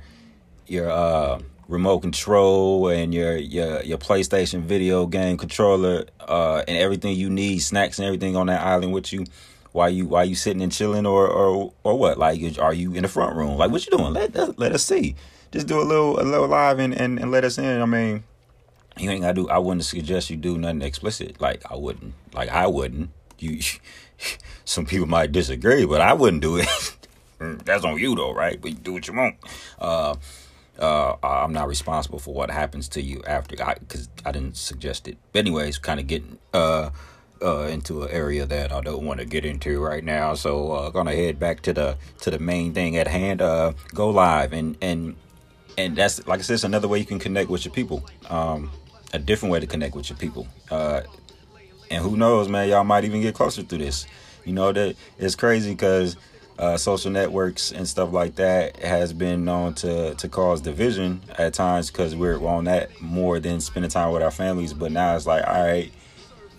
your 0.67 0.91
uh 0.91 1.39
remote 1.69 2.01
control 2.01 2.89
and 2.89 3.15
your 3.15 3.37
your 3.37 3.81
your 3.85 3.99
PlayStation 3.99 4.63
video 4.63 5.07
game 5.07 5.37
controller 5.37 6.07
uh 6.21 6.65
and 6.67 6.77
everything 6.77 7.17
you 7.17 7.31
need, 7.31 7.61
snacks 7.61 8.01
and 8.01 8.07
everything 8.07 8.35
on 8.35 8.49
that 8.49 8.61
island 8.61 8.93
with 8.93 9.13
you 9.13 9.25
why 9.75 9.89
you 9.89 10.07
why 10.07 10.23
you 10.23 10.37
sitting 10.37 10.63
and 10.63 10.71
chilling 10.71 11.05
or 11.05 11.27
or 11.27 11.73
or 11.83 11.99
what? 11.99 12.17
Like 12.17 12.41
are 12.61 12.73
you 12.73 12.95
in 12.95 13.03
the 13.03 13.09
front 13.09 13.35
room? 13.35 13.59
Like 13.59 13.73
what 13.73 13.85
you 13.85 13.99
doing? 13.99 14.13
Let 14.13 14.57
let, 14.57 14.73
us 14.73 14.85
see. 14.85 15.17
Just 15.51 15.67
do 15.67 15.81
a 15.81 15.83
little 15.83 16.21
a 16.21 16.23
little 16.23 16.47
live 16.47 16.79
and, 16.79 16.95
and, 16.95 17.19
and 17.19 17.33
let 17.33 17.43
us 17.43 17.59
in. 17.59 17.83
I 17.83 17.85
mean, 17.85 18.23
you 18.97 19.11
ain't 19.11 19.23
gotta 19.23 19.35
do 19.35 19.49
I 19.49 19.59
wouldn't 19.59 19.85
suggest 19.85 20.31
you 20.31 20.37
do 20.37 20.57
nothing 20.59 20.81
explicit. 20.83 21.41
Like 21.41 21.69
I 21.69 21.75
wouldn't. 21.75 22.15
Like 22.33 22.51
I 22.51 22.69
wouldn't. 22.69 23.11
You 23.41 23.59
some 24.65 24.87
people 24.87 25.09
might 25.09 25.33
disagree, 25.33 25.85
but 25.85 26.01
I 26.01 26.13
wouldn't 26.13 26.41
do 26.41 26.59
it. 26.59 26.97
That's 27.65 27.85
on 27.85 27.99
you 27.99 28.15
though, 28.15 28.33
right? 28.33 28.61
But 28.61 28.71
you 28.71 28.77
do 28.77 28.93
what 28.93 29.09
you 29.09 29.15
want. 29.15 29.35
Uh 29.81 30.15
uh, 30.79 31.15
I'm 31.23 31.53
not 31.53 31.69
responsible 31.69 32.19
for 32.19 32.35
what 32.35 32.51
happens 32.51 32.89
to 32.91 33.03
you 33.03 33.23
after, 33.27 33.63
I 33.63 33.75
because 33.75 34.09
I, 34.25 34.29
I, 34.31 34.33
didn't 34.33 34.57
suggest 34.57 35.07
it. 35.07 35.19
But 35.33 35.41
anyways, 35.41 35.79
kind 35.79 36.01
of 36.01 36.09
getting 36.09 36.39
uh, 36.53 36.91
uh, 37.45 37.69
into 37.71 38.03
an 38.03 38.11
area 38.11 38.47
that 38.47 38.73
I 38.73 38.81
don't 38.81 39.05
want 39.05 39.21
to 39.21 39.27
get 39.27 39.45
into 39.45 39.81
right 39.81 40.03
now. 40.03 40.35
So 40.35 40.73
uh, 40.73 40.91
gonna 40.91 41.15
head 41.15 41.39
back 41.39 41.61
to 41.63 41.73
the 41.73 41.99
to 42.23 42.31
the 42.31 42.39
main 42.39 42.73
thing 42.73 42.97
at 42.97 43.07
hand. 43.07 43.43
Uh, 43.43 43.73
go 43.93 44.11
live 44.11 44.53
and 44.53 44.77
and 44.81 45.17
and 45.77 45.97
that's 45.97 46.27
like 46.27 46.41
I 46.41 46.43
said, 46.43 46.55
it's 46.55 46.65
another 46.65 46.89
way 46.89 46.99
you 46.99 47.05
can 47.05 47.19
connect 47.19 47.51
with 47.51 47.65
your 47.65 47.75
people. 47.75 48.05
Um, 48.31 48.71
a 49.13 49.19
different 49.19 49.53
way 49.53 49.61
to 49.61 49.67
connect 49.67 49.95
with 49.95 50.11
your 50.11 50.19
people. 50.19 50.49
Uh, 50.71 51.03
and 51.91 52.03
who 52.03 52.17
knows, 52.17 52.49
man, 52.49 52.69
y'all 52.69 52.85
might 52.85 53.05
even 53.05 53.21
get 53.21 53.35
closer 53.35 53.63
through 53.63 53.79
this. 53.79 54.07
You 54.45 54.53
know 54.53 54.73
that 54.73 54.97
it's 55.19 55.37
crazy 55.37 55.71
because 55.71 56.17
uh, 56.59 56.77
social 56.77 57.11
networks 57.11 57.73
and 57.73 57.89
stuff 57.89 58.13
like 58.13 58.37
that 58.37 58.77
has 58.77 59.13
been 59.13 59.45
known 59.45 59.75
to 59.75 60.15
to 60.15 60.29
cause 60.29 60.61
division 60.61 61.21
at 61.37 61.55
times 61.55 61.91
because 61.91 62.15
we're 62.15 62.45
on 62.47 62.65
that 62.65 63.01
more 63.01 63.41
than 63.41 63.61
spending 63.61 63.91
time 63.91 64.13
with 64.13 64.23
our 64.23 64.31
families. 64.31 64.73
But 64.73 64.93
now 64.93 65.17
it's 65.17 65.27
like, 65.27 65.47
all 65.47 65.65
right, 65.65 65.93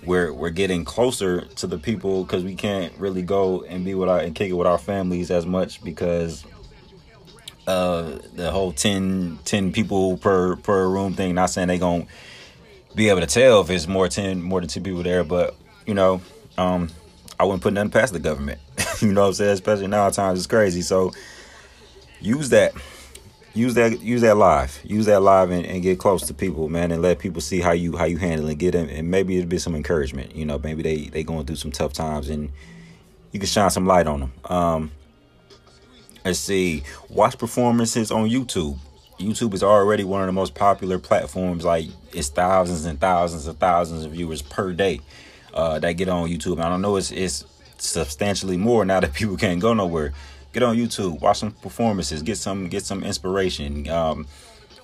we're 0.05 0.33
we're 0.33 0.49
getting 0.49 0.85
closer 0.85 1.41
to 1.41 1.67
the 1.67 1.77
people 1.77 2.23
because 2.23 2.43
we 2.43 2.55
can't 2.55 2.93
really 2.97 3.21
go 3.21 3.63
and 3.63 3.83
be 3.83 3.93
with 3.95 4.09
our 4.09 4.19
and 4.19 4.35
kick 4.35 4.49
it 4.49 4.53
with 4.53 4.67
our 4.67 4.77
families 4.77 5.31
as 5.31 5.45
much 5.45 5.83
because 5.83 6.45
uh 7.67 8.19
the 8.33 8.51
whole 8.51 8.71
10, 8.71 9.39
10 9.43 9.71
people 9.71 10.17
per 10.17 10.55
per 10.57 10.87
room 10.87 11.13
thing 11.13 11.33
not 11.35 11.49
saying 11.49 11.67
they 11.67 11.79
gonna 11.79 12.05
be 12.93 13.09
able 13.09 13.21
to 13.21 13.27
tell 13.27 13.61
if 13.61 13.69
it's 13.69 13.87
more 13.87 14.07
10 14.07 14.41
more 14.41 14.59
than 14.59 14.69
two 14.69 14.81
people 14.81 15.03
there 15.03 15.23
but 15.23 15.55
you 15.85 15.93
know 15.93 16.21
um 16.57 16.89
i 17.39 17.43
wouldn't 17.43 17.63
put 17.63 17.73
nothing 17.73 17.91
past 17.91 18.13
the 18.13 18.19
government. 18.19 18.59
You 19.01 19.11
know 19.11 19.23
what 19.23 19.27
i'm 19.27 19.33
saying? 19.33 19.51
Especially 19.51 19.87
nowadays 19.87 20.37
it's 20.37 20.47
crazy. 20.47 20.81
So 20.81 21.11
use 22.21 22.49
that 22.49 22.73
use 23.55 23.73
that 23.75 24.01
use 24.01 24.21
that 24.21 24.37
live. 24.37 24.79
Use 24.83 25.05
that 25.05 25.21
live 25.21 25.49
and, 25.49 25.65
and, 25.65 25.81
get 25.81 25.97
close 25.97 26.27
to 26.27 26.33
people 26.33 26.69
man 26.69 26.91
and 26.91 27.01
let 27.01 27.19
people 27.19 27.41
see 27.41 27.61
how 27.61 27.71
you 27.71 27.95
how 27.95 28.05
you 28.05 28.17
handle 28.17 28.49
it. 28.49 28.57
Get 28.57 28.71
them 28.71 28.89
and 28.89 29.09
maybe 29.09 29.37
it'll 29.37 29.49
be 29.49 29.57
some 29.57 29.75
encouragement 29.75 30.35
you 30.35 30.45
know 30.45 30.59
maybe 30.59 30.83
they 30.83 31.05
they 31.05 31.23
going 31.23 31.45
through 31.45 31.55
some 31.55 31.71
tough 31.71 31.93
times 31.93 32.29
and 32.29 32.51
you 33.31 33.39
can 33.39 33.47
shine 33.47 33.69
some 33.69 33.85
light 33.85 34.07
on 34.07 34.19
them. 34.19 34.33
Um 34.45 34.91
let's 36.23 36.39
see. 36.39 36.83
Watch 37.09 37.37
performances 37.37 38.11
on 38.11 38.29
youtube. 38.29 38.77
Youtube 39.19 39.53
is 39.53 39.63
already 39.63 40.03
one 40.03 40.21
of 40.21 40.27
the 40.27 40.33
most 40.33 40.53
popular 40.53 40.99
platforms. 40.99 41.63
Like 41.63 41.87
it's 42.11 42.29
thousands 42.29 42.85
and 42.85 42.99
thousands 42.99 43.47
of 43.47 43.57
thousands 43.57 44.03
of 44.03 44.11
viewers 44.11 44.41
per 44.41 44.73
day 44.73 44.99
uh, 45.53 45.79
that 45.79 45.93
get 45.93 46.09
on 46.09 46.29
youtube. 46.29 46.61
I 46.61 46.69
don't 46.69 46.81
know 46.81 46.97
it's 46.97 47.11
it's 47.11 47.45
substantially 47.77 48.57
more 48.57 48.83
now 48.85 48.99
that 48.99 49.13
people 49.13 49.37
can't 49.37 49.61
go 49.61 49.73
nowhere 49.73 50.13
get 50.55 50.63
on 50.63 50.77
YouTube, 50.77 51.19
watch 51.19 51.39
some 51.39 51.51
performances, 51.51 52.21
get 52.21 52.37
some 52.37 52.69
get 52.69 52.85
some 52.85 53.03
inspiration 53.03 53.89
um, 53.89 54.25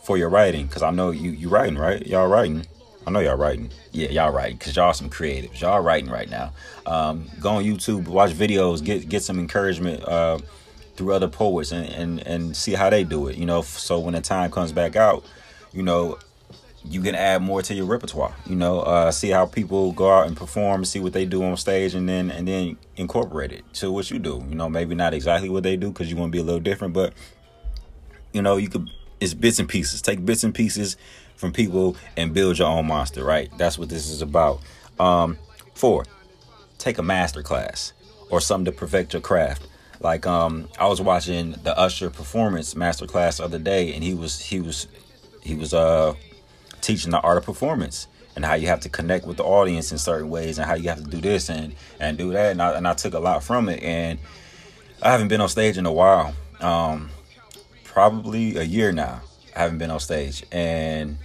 for 0.03 0.17
your 0.17 0.27
writing. 0.27 0.67
Cause 0.67 0.83
I 0.83 0.91
know 0.91 1.11
you 1.11 1.31
you 1.31 1.47
writing 1.47 1.77
right, 1.77 2.05
y'all 2.05 2.27
writing. 2.27 2.65
I 3.07 3.09
know 3.09 3.21
y'all 3.21 3.37
writing. 3.37 3.71
Yeah, 3.93 4.09
y'all 4.09 4.33
writing 4.33 4.57
because 4.57 4.75
y'all 4.75 4.93
some 4.93 5.09
creatives. 5.09 5.61
Y'all 5.61 5.79
writing 5.79 6.11
right 6.11 6.29
now. 6.29 6.51
Um, 6.85 7.29
go 7.39 7.51
on 7.51 7.63
YouTube, 7.63 8.09
watch 8.09 8.31
videos, 8.31 8.83
get 8.83 9.07
get 9.07 9.23
some 9.23 9.39
encouragement 9.39 10.03
uh, 10.03 10.39
through 10.97 11.13
other 11.13 11.29
poets, 11.29 11.71
and, 11.71 11.87
and 11.87 12.27
and 12.27 12.55
see 12.55 12.73
how 12.73 12.89
they 12.89 13.05
do 13.05 13.29
it. 13.29 13.37
You 13.37 13.45
know, 13.45 13.61
so 13.61 13.97
when 13.97 14.13
the 14.13 14.21
time 14.21 14.51
comes 14.51 14.73
back 14.73 14.97
out, 14.97 15.23
you 15.71 15.83
know, 15.83 16.19
you 16.83 17.01
can 17.01 17.15
add 17.15 17.41
more 17.41 17.61
to 17.61 17.73
your 17.73 17.85
repertoire. 17.85 18.35
You 18.45 18.55
know, 18.55 18.79
uh, 18.79 19.11
see 19.11 19.29
how 19.29 19.45
people 19.45 19.91
go 19.91 20.11
out 20.11 20.27
and 20.27 20.35
perform, 20.35 20.83
see 20.85 20.99
what 20.99 21.13
they 21.13 21.25
do 21.25 21.43
on 21.43 21.55
stage, 21.57 21.93
and 21.93 22.07
then 22.07 22.31
and 22.31 22.47
then 22.47 22.77
incorporate 22.97 23.51
it 23.51 23.63
to 23.75 23.91
what 23.91 24.09
you 24.09 24.19
do. 24.19 24.43
You 24.49 24.55
know, 24.55 24.69
maybe 24.69 24.95
not 24.95 25.13
exactly 25.13 25.49
what 25.49 25.63
they 25.63 25.77
do 25.77 25.89
because 25.89 26.09
you 26.09 26.17
want 26.17 26.31
to 26.31 26.35
be 26.35 26.41
a 26.41 26.43
little 26.43 26.59
different, 26.59 26.93
but 26.93 27.13
you 28.33 28.41
know, 28.41 28.57
you 28.57 28.69
could. 28.69 28.89
It's 29.19 29.35
bits 29.35 29.59
and 29.59 29.69
pieces. 29.69 30.01
Take 30.01 30.25
bits 30.25 30.43
and 30.43 30.53
pieces 30.53 30.97
from 31.35 31.53
people 31.53 31.95
and 32.17 32.33
build 32.33 32.57
your 32.57 32.67
own 32.67 32.87
monster. 32.87 33.23
Right. 33.23 33.55
That's 33.57 33.77
what 33.77 33.89
this 33.89 34.09
is 34.09 34.23
about. 34.23 34.61
Um, 34.99 35.37
four, 35.75 36.05
take 36.79 36.97
a 36.97 37.03
master 37.03 37.43
class 37.43 37.93
or 38.31 38.41
something 38.41 38.65
to 38.65 38.71
perfect 38.71 39.13
your 39.13 39.21
craft. 39.21 39.67
Like 39.99 40.25
um, 40.25 40.69
I 40.79 40.87
was 40.87 40.99
watching 40.99 41.51
the 41.63 41.77
Usher 41.77 42.09
performance 42.09 42.75
master 42.75 43.05
class 43.05 43.37
the 43.37 43.43
other 43.43 43.59
day, 43.59 43.93
and 43.93 44.03
he 44.03 44.15
was 44.15 44.39
he 44.39 44.59
was 44.59 44.87
he 45.43 45.53
was 45.53 45.73
uh 45.75 46.15
teaching 46.81 47.11
the 47.11 47.19
art 47.21 47.37
of 47.37 47.45
performance 47.45 48.07
and 48.35 48.45
how 48.45 48.53
you 48.53 48.67
have 48.67 48.79
to 48.81 48.89
connect 48.89 49.25
with 49.25 49.37
the 49.37 49.43
audience 49.43 49.91
in 49.91 49.97
certain 49.97 50.29
ways 50.29 50.57
and 50.57 50.67
how 50.67 50.75
you 50.75 50.89
have 50.89 51.03
to 51.03 51.09
do 51.09 51.21
this 51.21 51.49
and 51.49 51.75
and 51.99 52.17
do 52.17 52.31
that. 52.31 52.51
And 52.51 52.61
I, 52.61 52.73
and 52.73 52.87
I 52.87 52.93
took 52.93 53.13
a 53.13 53.19
lot 53.19 53.43
from 53.43 53.69
it. 53.69 53.83
And 53.83 54.19
I 55.01 55.11
haven't 55.11 55.27
been 55.27 55.41
on 55.41 55.49
stage 55.49 55.77
in 55.77 55.85
a 55.85 55.91
while. 55.91 56.33
Um 56.59 57.09
probably 57.83 58.57
a 58.57 58.63
year 58.63 58.91
now 58.91 59.21
I 59.55 59.59
haven't 59.59 59.79
been 59.79 59.91
on 59.91 59.99
stage. 59.99 60.45
And 60.51 61.17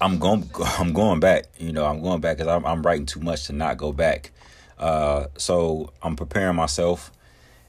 I'm 0.00 0.18
going 0.18 0.50
I'm 0.78 0.92
going 0.92 1.20
back 1.20 1.44
you 1.58 1.72
know 1.72 1.84
I'm 1.84 2.02
going 2.02 2.20
back 2.20 2.36
because 2.36 2.48
I'm, 2.48 2.64
I'm 2.66 2.82
writing 2.82 3.06
too 3.06 3.20
much 3.20 3.46
to 3.46 3.52
not 3.52 3.76
go 3.76 3.92
back. 3.92 4.30
Uh 4.78 5.26
so 5.36 5.92
I'm 6.02 6.16
preparing 6.16 6.56
myself 6.56 7.10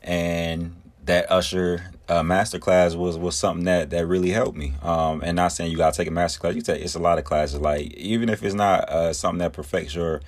and 0.02 0.76
that 1.06 1.32
Usher 1.32 1.92
uh, 2.10 2.22
masterclass 2.22 2.96
was 2.96 3.18
was 3.18 3.36
something 3.36 3.66
that 3.66 3.90
that 3.92 4.06
really 4.06 4.32
helped 4.32 4.58
me. 4.58 4.74
Um, 4.82 5.22
and 5.24 5.36
not 5.36 5.50
saying 5.50 5.72
you 5.72 5.78
gotta 5.78 5.96
take 5.96 6.08
a 6.08 6.12
masterclass. 6.12 6.56
You 6.56 6.62
take 6.62 6.82
it's 6.82 6.96
a 6.96 7.00
lot 7.00 7.18
of 7.18 7.24
classes. 7.24 7.60
Like 7.60 7.94
even 7.94 8.30
if 8.30 8.44
it's 8.44 8.56
not 8.56 8.90
uh, 8.90 9.14
something 9.14 9.40
that 9.40 9.54
perfects 9.54 9.96
your 9.96 10.22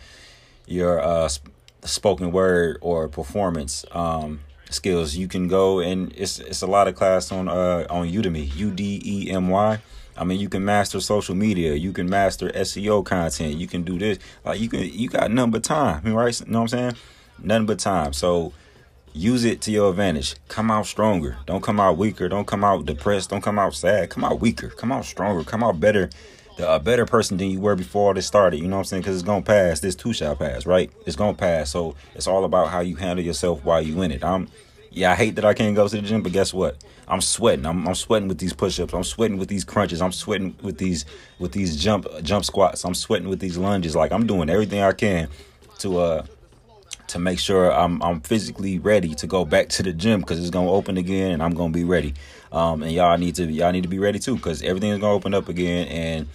your 0.66 1.00
uh, 1.00 1.28
sp- 1.28 1.52
spoken 1.84 2.32
word 2.32 2.78
or 2.82 3.08
performance 3.08 3.86
um, 3.92 4.42
skills, 4.70 5.16
you 5.16 5.28
can 5.28 5.48
go 5.48 5.80
and 5.80 6.14
it's 6.16 6.40
it's 6.40 6.62
a 6.62 6.68
lot 6.68 6.88
of 6.88 6.96
class 6.96 7.32
on 7.32 7.50
uh 7.50 7.86
on 7.90 8.08
Udemy. 8.08 8.56
U 8.56 8.72
D 8.72 9.02
E 9.04 9.32
M 9.32 9.50
Y. 9.50 9.80
I 10.18 10.24
mean, 10.24 10.40
you 10.40 10.48
can 10.48 10.64
master 10.64 11.02
social 11.02 11.36
media. 11.36 11.76
You 11.76 11.92
can 11.92 12.10
master 12.10 12.50
SEO 12.50 13.04
content. 13.06 13.56
You 13.56 13.68
can 13.68 13.84
do 13.84 14.00
this. 14.00 14.18
Like 14.46 14.62
you 14.62 14.70
can, 14.70 14.80
you 14.82 15.10
got 15.10 15.30
nothing 15.30 15.52
but 15.52 15.64
time, 15.64 16.06
right? 16.14 16.40
You 16.40 16.46
know 16.46 16.60
what 16.60 16.74
I'm 16.74 16.80
saying? 16.80 16.96
Nothing 17.44 17.66
but 17.66 17.80
time. 17.80 18.14
So 18.14 18.54
use 19.16 19.46
it 19.46 19.62
to 19.62 19.72
your 19.72 19.90
advantage. 19.90 20.36
Come 20.50 20.70
out 20.70 20.86
stronger. 20.86 21.38
Don't 21.46 21.64
come 21.64 21.80
out 21.80 21.98
weaker. 21.98 22.28
Don't 22.28 22.46
come 22.46 22.64
out 22.64 22.86
depressed. 22.86 23.30
Don't 23.30 23.42
come 23.42 23.58
out 23.58 23.74
sad. 23.74 24.10
Come 24.10 24.26
out 24.26 24.42
weaker. 24.42 24.68
Come 24.70 24.92
out 24.92 25.06
stronger. 25.06 25.44
Come 25.44 25.64
out 25.64 25.80
better. 25.80 26.10
A 26.60 26.80
better 26.80 27.06
person 27.06 27.38
than 27.38 27.50
you 27.50 27.60
were 27.60 27.76
before 27.76 28.10
all 28.10 28.14
this 28.14 28.28
started. 28.28 28.58
You 28.58 28.68
know 28.68 28.76
what 28.76 28.82
I'm 28.82 28.86
saying? 28.86 29.02
Because 29.02 29.16
it's 29.16 29.26
gonna 29.26 29.42
pass. 29.42 29.80
This 29.80 29.96
too 29.96 30.14
shall 30.14 30.36
pass, 30.36 30.66
right? 30.66 30.92
It's 31.06 31.16
gonna 31.16 31.34
pass. 31.34 31.70
So 31.70 31.96
it's 32.14 32.28
all 32.28 32.44
about 32.46 32.70
how 32.70 32.82
you 32.82 32.96
handle 32.98 33.24
yourself 33.24 33.64
while 33.64 33.82
you 33.82 34.02
in 34.02 34.12
it. 34.12 34.24
I'm, 34.24 34.50
yeah, 34.90 35.12
I 35.12 35.16
hate 35.16 35.36
that 35.36 35.46
I 35.46 35.54
can't 35.54 35.76
go 35.76 35.88
to 35.88 35.96
the 35.96 36.02
gym, 36.02 36.22
but 36.22 36.32
guess 36.32 36.54
what? 36.54 36.78
I'm 37.08 37.20
sweating. 37.20 37.66
I'm, 37.66 37.86
I'm 37.88 37.96
sweating 37.96 38.30
with 38.30 38.38
these 38.38 38.54
push-ups. 38.54 38.94
I'm 38.94 39.04
sweating 39.04 39.38
with 39.38 39.50
these 39.50 39.66
crunches. 39.66 40.02
I'm 40.02 40.14
sweating 40.14 40.56
with 40.62 40.78
these 40.78 41.06
with 41.40 41.52
these 41.52 41.76
jump 41.76 42.08
jump 42.24 42.46
squats. 42.46 42.86
I'm 42.86 42.96
sweating 42.96 43.28
with 43.30 43.40
these 43.40 43.58
lunges. 43.58 43.96
Like 43.96 44.12
I'm 44.12 44.26
doing 44.26 44.50
everything 44.50 44.82
I 44.82 44.94
can 44.94 45.28
to 45.80 46.00
uh 46.00 46.26
to 47.08 47.20
make 47.20 47.40
sure 47.40 47.72
I'm 47.72 48.02
I'm 48.02 48.22
physically 48.22 48.80
ready 48.80 49.14
to 49.16 49.28
go 49.28 49.46
back 49.46 49.70
to 49.70 49.84
the 49.84 49.94
gym 49.94 50.22
because 50.22 50.40
it's 50.40 50.50
gonna 50.50 50.72
open 50.72 50.98
again 50.98 51.32
and 51.32 51.44
I'm 51.44 51.54
gonna 51.54 51.74
be 51.74 51.84
ready. 51.84 52.14
Um, 52.52 52.84
and 52.84 52.92
y'all 52.92 53.18
need 53.18 53.36
to 53.36 53.46
y'all 53.46 53.72
need 53.72 53.84
to 53.84 53.90
be 53.90 54.00
ready 54.00 54.20
too 54.20 54.36
because 54.36 54.62
everything's 54.62 55.00
gonna 55.00 55.14
open 55.14 55.34
up 55.34 55.50
again 55.50 55.88
and 55.88 56.28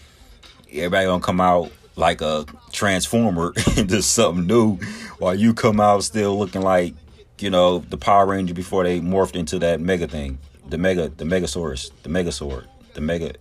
everybody 0.72 1.06
gonna 1.06 1.22
come 1.22 1.40
out 1.40 1.72
like 1.96 2.20
a 2.20 2.46
transformer 2.72 3.52
into 3.76 4.02
something 4.02 4.46
new, 4.46 4.76
while 5.18 5.34
you 5.34 5.54
come 5.54 5.80
out 5.80 6.02
still 6.04 6.38
looking 6.38 6.62
like 6.62 6.94
you 7.38 7.50
know 7.50 7.78
the 7.78 7.96
Power 7.96 8.26
Ranger 8.26 8.54
before 8.54 8.84
they 8.84 9.00
morphed 9.00 9.36
into 9.36 9.58
that 9.60 9.80
mega 9.80 10.06
thing, 10.06 10.38
the 10.68 10.78
mega, 10.78 11.08
the 11.08 11.24
Megasaurus, 11.24 11.90
the 12.02 12.08
Megasaur, 12.08 12.64
the 12.94 13.00
mega, 13.00 13.32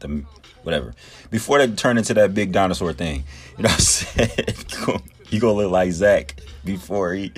the 0.00 0.24
whatever. 0.62 0.94
Before 1.30 1.58
they 1.58 1.72
turn 1.74 1.98
into 1.98 2.14
that 2.14 2.34
big 2.34 2.52
dinosaur 2.52 2.92
thing, 2.92 3.24
you 3.56 3.64
know 3.64 3.70
what 3.70 3.74
I'm 3.74 3.80
saying? 3.80 4.96
You 5.32 5.40
gonna 5.40 5.54
look 5.54 5.70
like 5.70 5.92
Zach 5.92 6.36
before 6.64 7.14
he 7.14 7.32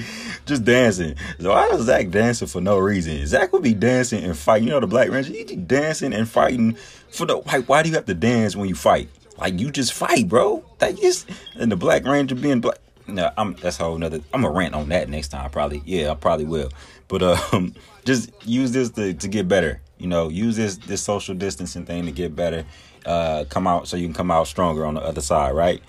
just 0.46 0.64
dancing. 0.64 1.14
So 1.40 1.50
why 1.50 1.68
is 1.68 1.86
Zach 1.86 2.10
dancing 2.10 2.48
for 2.48 2.60
no 2.60 2.78
reason? 2.78 3.26
Zach 3.26 3.52
would 3.52 3.62
be 3.62 3.74
dancing 3.74 4.24
and 4.24 4.36
fighting. 4.36 4.68
You 4.68 4.74
know 4.74 4.80
the 4.80 4.86
Black 4.86 5.10
Ranger, 5.10 5.32
he 5.32 5.44
be 5.44 5.56
dancing 5.56 6.12
and 6.12 6.28
fighting 6.28 6.74
for 7.10 7.26
the 7.26 7.36
like. 7.36 7.68
Why 7.68 7.82
do 7.82 7.88
you 7.88 7.94
have 7.94 8.06
to 8.06 8.14
dance 8.14 8.56
when 8.56 8.68
you 8.68 8.74
fight? 8.74 9.08
Like 9.38 9.58
you 9.58 9.70
just 9.70 9.92
fight, 9.92 10.28
bro. 10.28 10.64
That 10.78 10.96
just 10.96 11.28
and 11.54 11.70
the 11.70 11.76
Black 11.76 12.04
Ranger 12.04 12.34
being 12.34 12.60
black. 12.60 12.78
No, 13.06 13.30
I'm 13.36 13.54
that's 13.54 13.80
a 13.80 13.84
whole 13.84 13.98
nother. 13.98 14.20
I'm 14.32 14.42
gonna 14.42 14.54
rant 14.54 14.74
on 14.74 14.88
that 14.88 15.08
next 15.08 15.28
time. 15.28 15.50
Probably, 15.50 15.82
yeah, 15.84 16.10
I 16.10 16.14
probably 16.14 16.46
will. 16.46 16.70
But 17.08 17.22
um, 17.22 17.74
just 18.04 18.30
use 18.46 18.72
this 18.72 18.90
to, 18.90 19.12
to 19.14 19.28
get 19.28 19.46
better. 19.48 19.80
You 19.98 20.06
know, 20.06 20.28
use 20.28 20.56
this 20.56 20.76
this 20.76 21.02
social 21.02 21.34
distancing 21.34 21.84
thing 21.84 22.06
to 22.06 22.12
get 22.12 22.34
better. 22.34 22.64
Uh, 23.04 23.44
come 23.48 23.66
out 23.66 23.86
so 23.86 23.96
you 23.98 24.06
can 24.06 24.14
come 24.14 24.30
out 24.30 24.46
stronger 24.46 24.86
on 24.86 24.94
the 24.94 25.02
other 25.02 25.20
side, 25.20 25.54
right? 25.54 25.82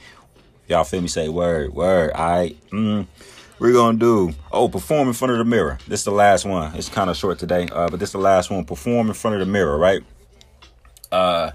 Y'all 0.67 0.83
feel 0.83 1.01
me? 1.01 1.07
Say 1.07 1.29
word, 1.29 1.73
word. 1.73 2.11
All 2.11 2.29
right. 2.29 2.57
Mm, 2.71 3.07
we're 3.59 3.73
gonna 3.73 3.97
do 3.97 4.33
oh 4.51 4.67
perform 4.67 5.07
in 5.07 5.13
front 5.13 5.31
of 5.31 5.37
the 5.37 5.45
mirror. 5.45 5.77
This 5.87 6.01
is 6.01 6.05
the 6.05 6.11
last 6.11 6.45
one. 6.45 6.75
It's 6.75 6.89
kind 6.89 7.09
of 7.09 7.17
short 7.17 7.39
today, 7.39 7.67
uh, 7.71 7.87
but 7.89 7.99
this 7.99 8.09
is 8.09 8.13
the 8.13 8.19
last 8.19 8.49
one. 8.49 8.65
Perform 8.65 9.07
in 9.07 9.13
front 9.13 9.35
of 9.35 9.39
the 9.45 9.51
mirror, 9.51 9.77
right? 9.77 10.01
Uh, 11.11 11.51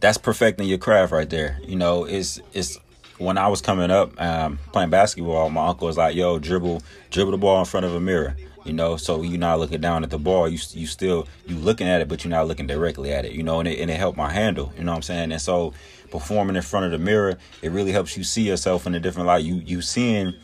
that's 0.00 0.18
perfecting 0.18 0.66
your 0.66 0.78
craft 0.78 1.12
right 1.12 1.28
there. 1.28 1.58
You 1.62 1.76
know, 1.76 2.04
it's 2.04 2.40
it's 2.52 2.78
when 3.18 3.38
I 3.38 3.48
was 3.48 3.60
coming 3.60 3.90
up 3.90 4.20
um, 4.20 4.58
playing 4.72 4.90
basketball, 4.90 5.50
my 5.50 5.68
uncle 5.68 5.86
was 5.86 5.96
like, 5.96 6.16
"Yo, 6.16 6.38
dribble, 6.38 6.82
dribble 7.10 7.32
the 7.32 7.38
ball 7.38 7.60
in 7.60 7.64
front 7.64 7.86
of 7.86 7.94
a 7.94 8.00
mirror." 8.00 8.36
You 8.64 8.72
know, 8.72 8.96
so 8.96 9.20
you're 9.20 9.38
not 9.38 9.60
looking 9.60 9.82
down 9.82 10.02
at 10.04 10.10
the 10.10 10.18
ball. 10.18 10.48
You 10.48 10.58
you 10.72 10.86
still 10.86 11.28
you 11.46 11.56
looking 11.56 11.86
at 11.86 12.00
it, 12.00 12.08
but 12.08 12.24
you're 12.24 12.30
not 12.30 12.48
looking 12.48 12.66
directly 12.66 13.12
at 13.12 13.24
it. 13.24 13.32
You 13.32 13.42
know, 13.42 13.60
and 13.60 13.68
it 13.68 13.78
and 13.78 13.90
it 13.90 13.98
helped 13.98 14.16
my 14.16 14.32
handle. 14.32 14.72
You 14.76 14.84
know 14.84 14.92
what 14.92 14.96
I'm 14.96 15.02
saying? 15.02 15.32
And 15.32 15.40
so 15.40 15.74
performing 16.10 16.56
in 16.56 16.62
front 16.62 16.86
of 16.86 16.92
the 16.92 16.98
mirror, 16.98 17.38
it 17.62 17.70
really 17.70 17.92
helps 17.92 18.16
you 18.16 18.24
see 18.24 18.42
yourself 18.42 18.86
in 18.86 18.94
a 18.94 19.00
different 19.00 19.26
light. 19.26 19.44
You 19.44 19.56
you 19.56 19.82
seeing 19.82 20.34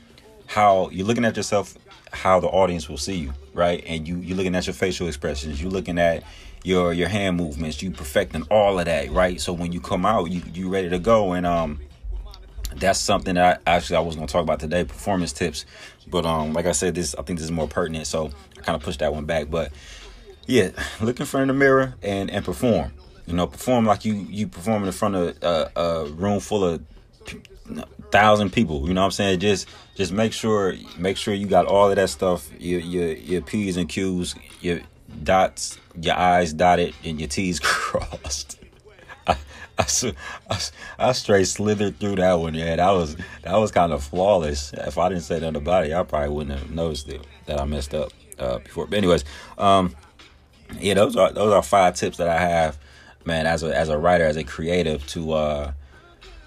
how 0.46 0.88
you're 0.90 1.06
looking 1.06 1.24
at 1.24 1.36
yourself, 1.36 1.76
how 2.12 2.40
the 2.40 2.48
audience 2.48 2.88
will 2.88 2.98
see 2.98 3.16
you, 3.16 3.32
right? 3.54 3.82
And 3.86 4.06
you 4.06 4.18
you're 4.18 4.36
looking 4.36 4.54
at 4.54 4.66
your 4.66 4.74
facial 4.74 5.06
expressions, 5.06 5.62
you're 5.62 5.70
looking 5.70 5.98
at 5.98 6.24
your 6.64 6.92
your 6.92 7.08
hand 7.08 7.36
movements, 7.36 7.82
you 7.82 7.90
perfecting 7.90 8.42
all 8.50 8.78
of 8.78 8.84
that, 8.86 9.10
right? 9.10 9.40
So 9.40 9.52
when 9.52 9.72
you 9.72 9.80
come 9.80 10.04
out, 10.04 10.30
you 10.30 10.42
you 10.52 10.68
ready 10.68 10.90
to 10.90 10.98
go, 10.98 11.32
and 11.32 11.46
um, 11.46 11.80
that's 12.74 12.98
something 12.98 13.34
that 13.36 13.62
I, 13.66 13.76
actually 13.76 13.96
I 13.96 14.00
was 14.00 14.16
gonna 14.16 14.26
talk 14.26 14.42
about 14.42 14.60
today, 14.60 14.84
performance 14.84 15.32
tips. 15.32 15.64
But 16.06 16.26
um, 16.26 16.52
like 16.52 16.66
I 16.66 16.72
said, 16.72 16.94
this 16.94 17.14
I 17.14 17.22
think 17.22 17.38
this 17.38 17.44
is 17.44 17.52
more 17.52 17.68
pertinent, 17.68 18.06
so 18.06 18.30
I 18.58 18.60
kind 18.62 18.76
of 18.76 18.82
pushed 18.82 19.00
that 19.00 19.14
one 19.14 19.24
back. 19.24 19.50
But 19.50 19.72
yeah, 20.46 20.70
look 21.00 21.20
in 21.20 21.26
front 21.26 21.48
of 21.48 21.54
the 21.54 21.58
mirror 21.58 21.94
and 22.02 22.30
and 22.30 22.44
perform. 22.44 22.92
You 23.30 23.36
know, 23.36 23.46
perform 23.46 23.86
like 23.86 24.04
you 24.04 24.14
you 24.14 24.48
performing 24.48 24.88
in 24.88 24.92
front 24.92 25.14
of 25.14 25.42
a, 25.42 25.70
a 25.76 26.06
room 26.06 26.40
full 26.40 26.64
of 26.64 26.82
thousand 28.10 28.52
people. 28.52 28.88
You 28.88 28.94
know 28.94 29.02
what 29.02 29.06
I'm 29.06 29.10
saying? 29.12 29.38
Just 29.38 29.68
just 29.94 30.10
make 30.10 30.32
sure 30.32 30.74
make 30.98 31.16
sure 31.16 31.32
you 31.32 31.46
got 31.46 31.66
all 31.66 31.90
of 31.90 31.96
that 31.96 32.10
stuff. 32.10 32.50
Your 32.58 32.80
your 32.80 33.12
your 33.12 33.40
p's 33.40 33.76
and 33.76 33.88
q's, 33.88 34.34
your 34.60 34.80
dots, 35.22 35.78
your 36.00 36.16
i's 36.16 36.52
dotted, 36.52 36.92
and 37.04 37.20
your 37.20 37.28
t's 37.28 37.60
crossed. 37.62 38.58
I, 39.28 39.36
I, 39.78 39.86
I, 40.50 40.60
I 40.98 41.12
straight 41.12 41.46
slithered 41.46 42.00
through 42.00 42.16
that 42.16 42.34
one. 42.34 42.54
Yeah, 42.54 42.74
that 42.74 42.90
was 42.90 43.16
that 43.42 43.56
was 43.56 43.70
kind 43.70 43.92
of 43.92 44.02
flawless. 44.02 44.72
If 44.72 44.98
I 44.98 45.08
didn't 45.08 45.22
say 45.22 45.38
nothing 45.38 45.54
about 45.54 45.86
it, 45.86 45.92
I 45.92 46.02
probably 46.02 46.30
wouldn't 46.30 46.58
have 46.58 46.70
noticed 46.72 47.08
it 47.08 47.24
that 47.46 47.60
I 47.60 47.64
messed 47.64 47.94
up 47.94 48.10
uh, 48.40 48.58
before. 48.58 48.86
But 48.86 48.96
anyways, 48.98 49.24
um, 49.56 49.94
yeah, 50.80 50.94
those 50.94 51.14
are 51.14 51.32
those 51.32 51.52
are 51.52 51.62
five 51.62 51.94
tips 51.94 52.16
that 52.16 52.28
I 52.28 52.40
have 52.40 52.76
man, 53.30 53.46
as 53.46 53.62
a 53.62 53.74
as 53.74 53.88
a 53.88 53.96
writer, 53.96 54.24
as 54.24 54.36
a 54.36 54.44
creative, 54.44 55.06
to 55.06 55.32
uh 55.32 55.72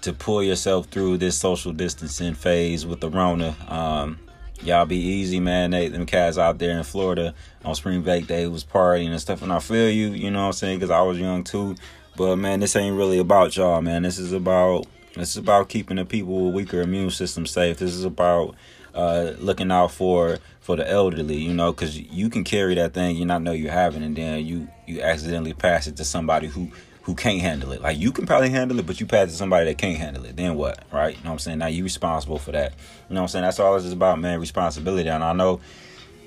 to 0.02 0.12
pull 0.12 0.42
yourself 0.42 0.86
through 0.88 1.16
this 1.16 1.36
social 1.36 1.72
distancing 1.72 2.34
phase 2.34 2.84
with 2.84 3.00
the 3.00 3.08
Rona. 3.08 3.56
Um, 3.68 4.18
y'all 4.62 4.84
be 4.84 4.98
easy, 4.98 5.40
man. 5.40 5.70
They 5.70 5.88
them 5.88 6.04
cats 6.04 6.36
out 6.36 6.58
there 6.58 6.76
in 6.76 6.84
Florida 6.84 7.34
on 7.64 7.74
spring 7.74 8.02
break, 8.02 8.26
they 8.26 8.46
was 8.46 8.64
partying 8.64 9.08
and 9.08 9.20
stuff, 9.20 9.40
and 9.42 9.50
I 9.50 9.58
feel 9.58 9.88
you, 9.90 10.08
you 10.08 10.30
know 10.30 10.40
what 10.40 10.46
I'm 10.46 10.52
saying, 10.52 10.78
because 10.78 10.90
I 10.90 11.00
was 11.00 11.18
young 11.18 11.42
too. 11.42 11.74
But 12.16 12.36
man, 12.36 12.60
this 12.60 12.76
ain't 12.76 12.96
really 12.96 13.18
about 13.18 13.56
y'all, 13.56 13.80
man. 13.80 14.02
This 14.02 14.18
is 14.18 14.32
about 14.32 14.86
this 15.14 15.30
is 15.30 15.36
about 15.38 15.70
keeping 15.70 15.96
the 15.96 16.04
people 16.04 16.46
with 16.46 16.54
weaker 16.54 16.82
immune 16.82 17.10
systems 17.10 17.50
safe. 17.50 17.78
This 17.78 17.94
is 17.94 18.04
about 18.04 18.56
uh, 18.94 19.32
looking 19.38 19.70
out 19.70 19.90
for 19.90 20.38
for 20.60 20.76
the 20.76 20.88
elderly, 20.88 21.36
you 21.36 21.52
know, 21.52 21.72
because 21.72 21.98
you 21.98 22.30
can 22.30 22.42
carry 22.42 22.74
that 22.76 22.94
thing, 22.94 23.16
you 23.16 23.26
not 23.26 23.42
know 23.42 23.52
you 23.52 23.68
have 23.68 23.96
it, 23.96 24.02
and 24.02 24.16
then 24.16 24.44
you 24.44 24.68
you 24.86 25.02
accidentally 25.02 25.52
pass 25.52 25.86
it 25.86 25.96
to 25.96 26.04
somebody 26.04 26.46
who 26.46 26.70
who 27.02 27.14
can't 27.14 27.40
handle 27.40 27.72
it. 27.72 27.82
Like 27.82 27.98
you 27.98 28.12
can 28.12 28.26
probably 28.26 28.50
handle 28.50 28.78
it, 28.78 28.86
but 28.86 28.98
you 28.98 29.06
pass 29.06 29.28
it 29.28 29.32
to 29.32 29.36
somebody 29.36 29.66
that 29.66 29.78
can't 29.78 29.98
handle 29.98 30.24
it. 30.24 30.36
Then 30.36 30.54
what, 30.54 30.84
right? 30.90 31.16
You 31.16 31.22
know 31.22 31.30
what 31.30 31.34
I'm 31.34 31.38
saying? 31.40 31.58
Now 31.58 31.66
you 31.66 31.84
responsible 31.84 32.38
for 32.38 32.52
that. 32.52 32.72
You 33.08 33.14
know 33.14 33.20
what 33.20 33.24
I'm 33.24 33.28
saying? 33.28 33.44
That's 33.44 33.60
all 33.60 33.74
is 33.74 33.92
about, 33.92 34.18
man. 34.18 34.40
Responsibility, 34.40 35.08
and 35.08 35.22
I 35.22 35.32
know 35.34 35.60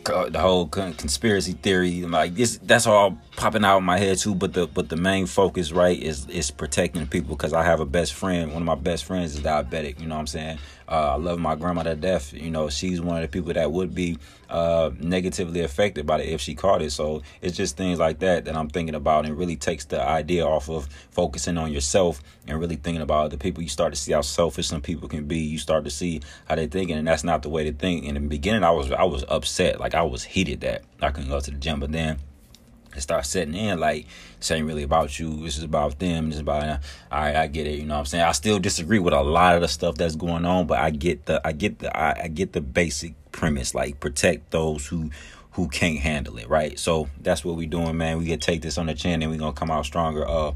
the 0.08 0.40
whole 0.40 0.68
conspiracy 0.68 1.54
theory 1.54 2.04
like 2.04 2.34
this 2.36 2.60
that's 2.64 2.88
all 2.88 3.18
popping 3.36 3.66
out 3.66 3.80
in 3.80 3.84
my 3.84 3.98
head 3.98 4.18
too 4.18 4.34
but 4.34 4.54
the 4.54 4.68
but 4.68 4.90
the 4.90 4.96
main 4.96 5.26
focus 5.26 5.72
right 5.72 6.02
is 6.02 6.28
is 6.30 6.50
protecting 6.50 7.06
people 7.08 7.36
because 7.36 7.54
i 7.54 7.64
have 7.64 7.80
a 7.80 7.86
best 7.86 8.14
friend 8.14 8.54
one 8.54 8.62
of 8.62 8.66
my 8.66 8.76
best 8.76 9.06
friends 9.06 9.36
is 9.36 9.42
diabetic 9.42 10.00
you 10.00 10.08
know 10.08 10.16
what 10.16 10.22
i'm 10.22 10.28
saying 10.28 10.58
uh, 10.88 11.14
I 11.14 11.16
love 11.16 11.40
my 11.40 11.56
grandma 11.56 11.84
to 11.84 11.96
death. 11.96 12.34
You 12.34 12.50
know, 12.50 12.70
she's 12.70 13.02
one 13.02 13.18
of 13.18 13.22
the 13.22 13.28
people 13.28 13.54
that 13.54 13.72
would 13.72 13.94
be 13.94 14.18
uh, 14.50 14.92
negatively 15.00 15.62
affected 15.62 16.06
by 16.06 16.22
it 16.22 16.30
if 16.30 16.42
she 16.42 16.56
caught 16.56 16.82
it. 16.82 16.92
So 16.92 17.24
it's 17.42 17.58
just 17.58 17.76
things 17.76 18.00
like 18.00 18.20
that 18.20 18.46
that 18.46 18.56
I'm 18.56 18.70
thinking 18.70 18.96
about 18.96 19.26
and 19.26 19.38
really 19.38 19.58
takes 19.58 19.86
the 19.86 20.02
idea 20.02 20.46
off 20.46 20.70
of 20.70 20.88
focusing 21.12 21.58
on 21.58 21.74
yourself 21.74 22.22
and 22.48 22.60
really 22.60 22.78
thinking 22.78 23.02
about 23.02 23.32
the 23.32 23.38
people. 23.38 23.62
You 23.62 23.70
start 23.70 23.94
to 23.94 24.00
see 24.00 24.14
how 24.14 24.22
selfish 24.22 24.68
some 24.68 24.82
people 24.82 25.10
can 25.10 25.26
be. 25.26 25.40
You 25.40 25.58
start 25.58 25.84
to 25.84 25.92
see 25.92 26.22
how 26.46 26.56
they're 26.56 26.68
thinking, 26.68 26.98
and 26.98 27.08
that's 27.08 27.24
not 27.24 27.44
the 27.44 27.50
way 27.50 27.66
to 27.66 27.74
think. 27.74 28.06
In 28.06 28.14
the 28.14 28.22
beginning, 28.22 28.64
I 28.64 28.72
was 28.72 28.92
I 28.92 29.04
was 29.04 29.26
upset, 29.28 29.80
like 29.80 29.94
I 29.94 30.04
was 30.04 30.24
heated 30.24 30.62
that 30.62 30.84
I 31.02 31.12
couldn't 31.12 31.30
go 31.30 31.40
to 31.40 31.52
the 31.52 31.58
gym, 31.58 31.80
but 31.80 31.92
then 31.92 32.20
it 32.98 33.02
starts 33.02 33.30
setting 33.30 33.54
in 33.54 33.80
like 33.80 34.08
this 34.40 34.52
ain't 34.52 34.68
really 34.68 34.84
about 34.84 35.20
you 35.20 35.44
this 35.44 35.58
is 35.58 35.64
about 35.64 36.00
them 36.00 36.28
this 36.28 36.36
is 36.36 36.42
about 36.42 36.64
uh, 36.64 36.78
all 37.12 37.22
right 37.22 37.36
i 37.36 37.48
get 37.48 37.68
it 37.68 37.80
you 37.80 37.86
know 37.86 37.94
what 37.94 38.00
i'm 38.02 38.06
saying? 38.06 38.24
I 38.24 38.32
still 38.32 38.60
disagree 38.60 39.00
with 39.00 39.14
a 39.14 39.22
lot 39.22 39.56
of 39.56 39.62
the 39.62 39.68
stuff 39.68 39.96
that's 39.96 40.16
going 40.16 40.46
on 40.46 40.68
but 40.68 40.80
i 40.80 40.90
get 40.90 41.26
the 41.26 41.40
i 41.46 41.52
get 41.52 41.80
the 41.80 41.96
i, 41.96 42.24
I 42.24 42.28
get 42.28 42.54
the 42.54 42.62
basic 42.62 43.14
premise 43.32 43.76
like 43.76 44.00
protect 44.00 44.52
those 44.52 44.88
who 44.88 45.12
who 45.52 45.68
can't 45.68 45.98
handle 45.98 46.38
it 46.38 46.48
right? 46.48 46.78
So 46.78 47.10
that's 47.20 47.44
what 47.44 47.56
we 47.56 47.66
doing 47.66 47.98
man. 47.98 48.20
We 48.20 48.28
can 48.28 48.40
take 48.40 48.62
this 48.62 48.78
on 48.78 48.86
the 48.86 48.94
chin 48.94 49.24
and 49.24 49.32
we 49.32 49.38
gonna 49.40 49.54
come 49.54 49.72
out 49.72 49.86
stronger. 49.88 50.24
Uh 50.24 50.54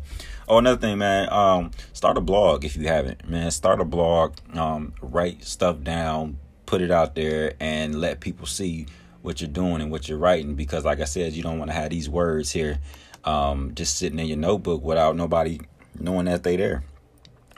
oh 0.47 0.58
another 0.60 0.80
thing 0.80 0.99
man 0.99 1.27
um 1.34 1.71
start 1.91 2.19
a 2.19 2.21
blog 2.21 2.63
if 2.65 2.77
you 2.77 2.88
haven't 2.88 3.27
man. 3.27 3.49
Start 3.49 3.82
a 3.82 3.86
blog 3.86 4.36
um 4.54 4.93
write 5.01 5.43
stuff 5.43 5.82
down 5.82 6.38
put 6.67 6.82
it 6.82 6.91
out 6.91 7.15
there 7.15 7.54
and 7.60 7.99
let 7.99 8.21
people 8.21 8.45
see 8.45 8.86
what 9.22 9.42
you're 9.42 9.50
doing 9.50 9.82
and 9.82 9.92
what 9.92 10.08
you're 10.08 10.18
writing 10.18 10.56
because 10.56 10.84
like 10.84 11.00
i 11.00 11.06
said 11.06 11.34
you 11.34 11.44
don't 11.44 11.60
want 11.60 11.70
to 11.70 11.76
have 11.76 11.90
these 11.90 12.10
words 12.10 12.52
here 12.52 12.80
um, 13.24 13.74
just 13.76 13.98
sitting 13.98 14.20
in 14.20 14.28
your 14.28 14.38
notebook 14.38 14.84
without 14.84 15.16
nobody 15.16 15.60
knowing 16.00 16.26
that 16.26 16.44
they 16.44 16.56
there. 16.56 16.84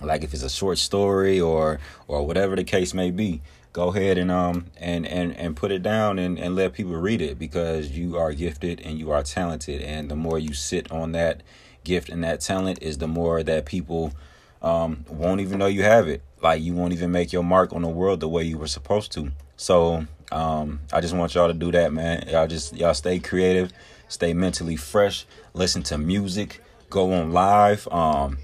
Like 0.01 0.23
if 0.23 0.33
it's 0.33 0.43
a 0.43 0.49
short 0.49 0.77
story 0.77 1.39
or 1.39 1.79
or 2.07 2.25
whatever 2.25 2.55
the 2.55 2.63
case 2.63 2.93
may 2.93 3.11
be 3.11 3.41
go 3.71 3.87
ahead 3.87 4.17
and 4.17 4.29
um 4.29 4.65
and 4.77 5.07
and 5.07 5.35
and 5.37 5.55
put 5.55 5.71
it 5.71 5.81
down 5.81 6.19
and 6.19 6.37
and 6.37 6.55
let 6.55 6.73
people 6.73 6.95
read 6.95 7.21
it 7.21 7.39
because 7.39 7.91
you 7.91 8.17
are 8.17 8.33
gifted 8.33 8.81
and 8.81 8.99
you 8.99 9.11
are 9.11 9.23
talented 9.23 9.81
and 9.81 10.09
the 10.09 10.15
more 10.15 10.37
you 10.37 10.53
sit 10.53 10.91
on 10.91 11.13
that 11.13 11.41
gift 11.83 12.09
and 12.09 12.23
that 12.23 12.41
talent 12.41 12.79
is 12.81 12.97
the 12.97 13.07
more 13.07 13.43
that 13.43 13.65
people 13.65 14.13
um 14.61 15.05
won't 15.09 15.39
even 15.39 15.57
know 15.59 15.67
you 15.67 15.83
have 15.83 16.07
it. 16.09 16.21
Like 16.41 16.61
you 16.61 16.73
won't 16.73 16.91
even 16.91 17.11
make 17.11 17.31
your 17.31 17.43
mark 17.43 17.71
on 17.71 17.83
the 17.83 17.87
world 17.87 18.19
the 18.19 18.27
way 18.27 18.43
you 18.43 18.57
were 18.57 18.67
supposed 18.67 19.13
to. 19.13 19.31
So 19.55 20.05
um, 20.33 20.79
I 20.91 20.99
just 20.99 21.15
want 21.15 21.35
y'all 21.35 21.47
to 21.47 21.53
do 21.53 21.71
that, 21.71 21.93
man. 21.93 22.27
Y'all 22.27 22.47
just 22.47 22.75
y'all 22.75 22.95
stay 22.95 23.19
creative, 23.19 23.71
stay 24.07 24.33
mentally 24.33 24.75
fresh, 24.75 25.25
listen 25.53 25.83
to 25.83 25.97
music, 25.99 26.61
go 26.89 27.13
on 27.13 27.31
live, 27.31 27.87
um, 27.89 28.39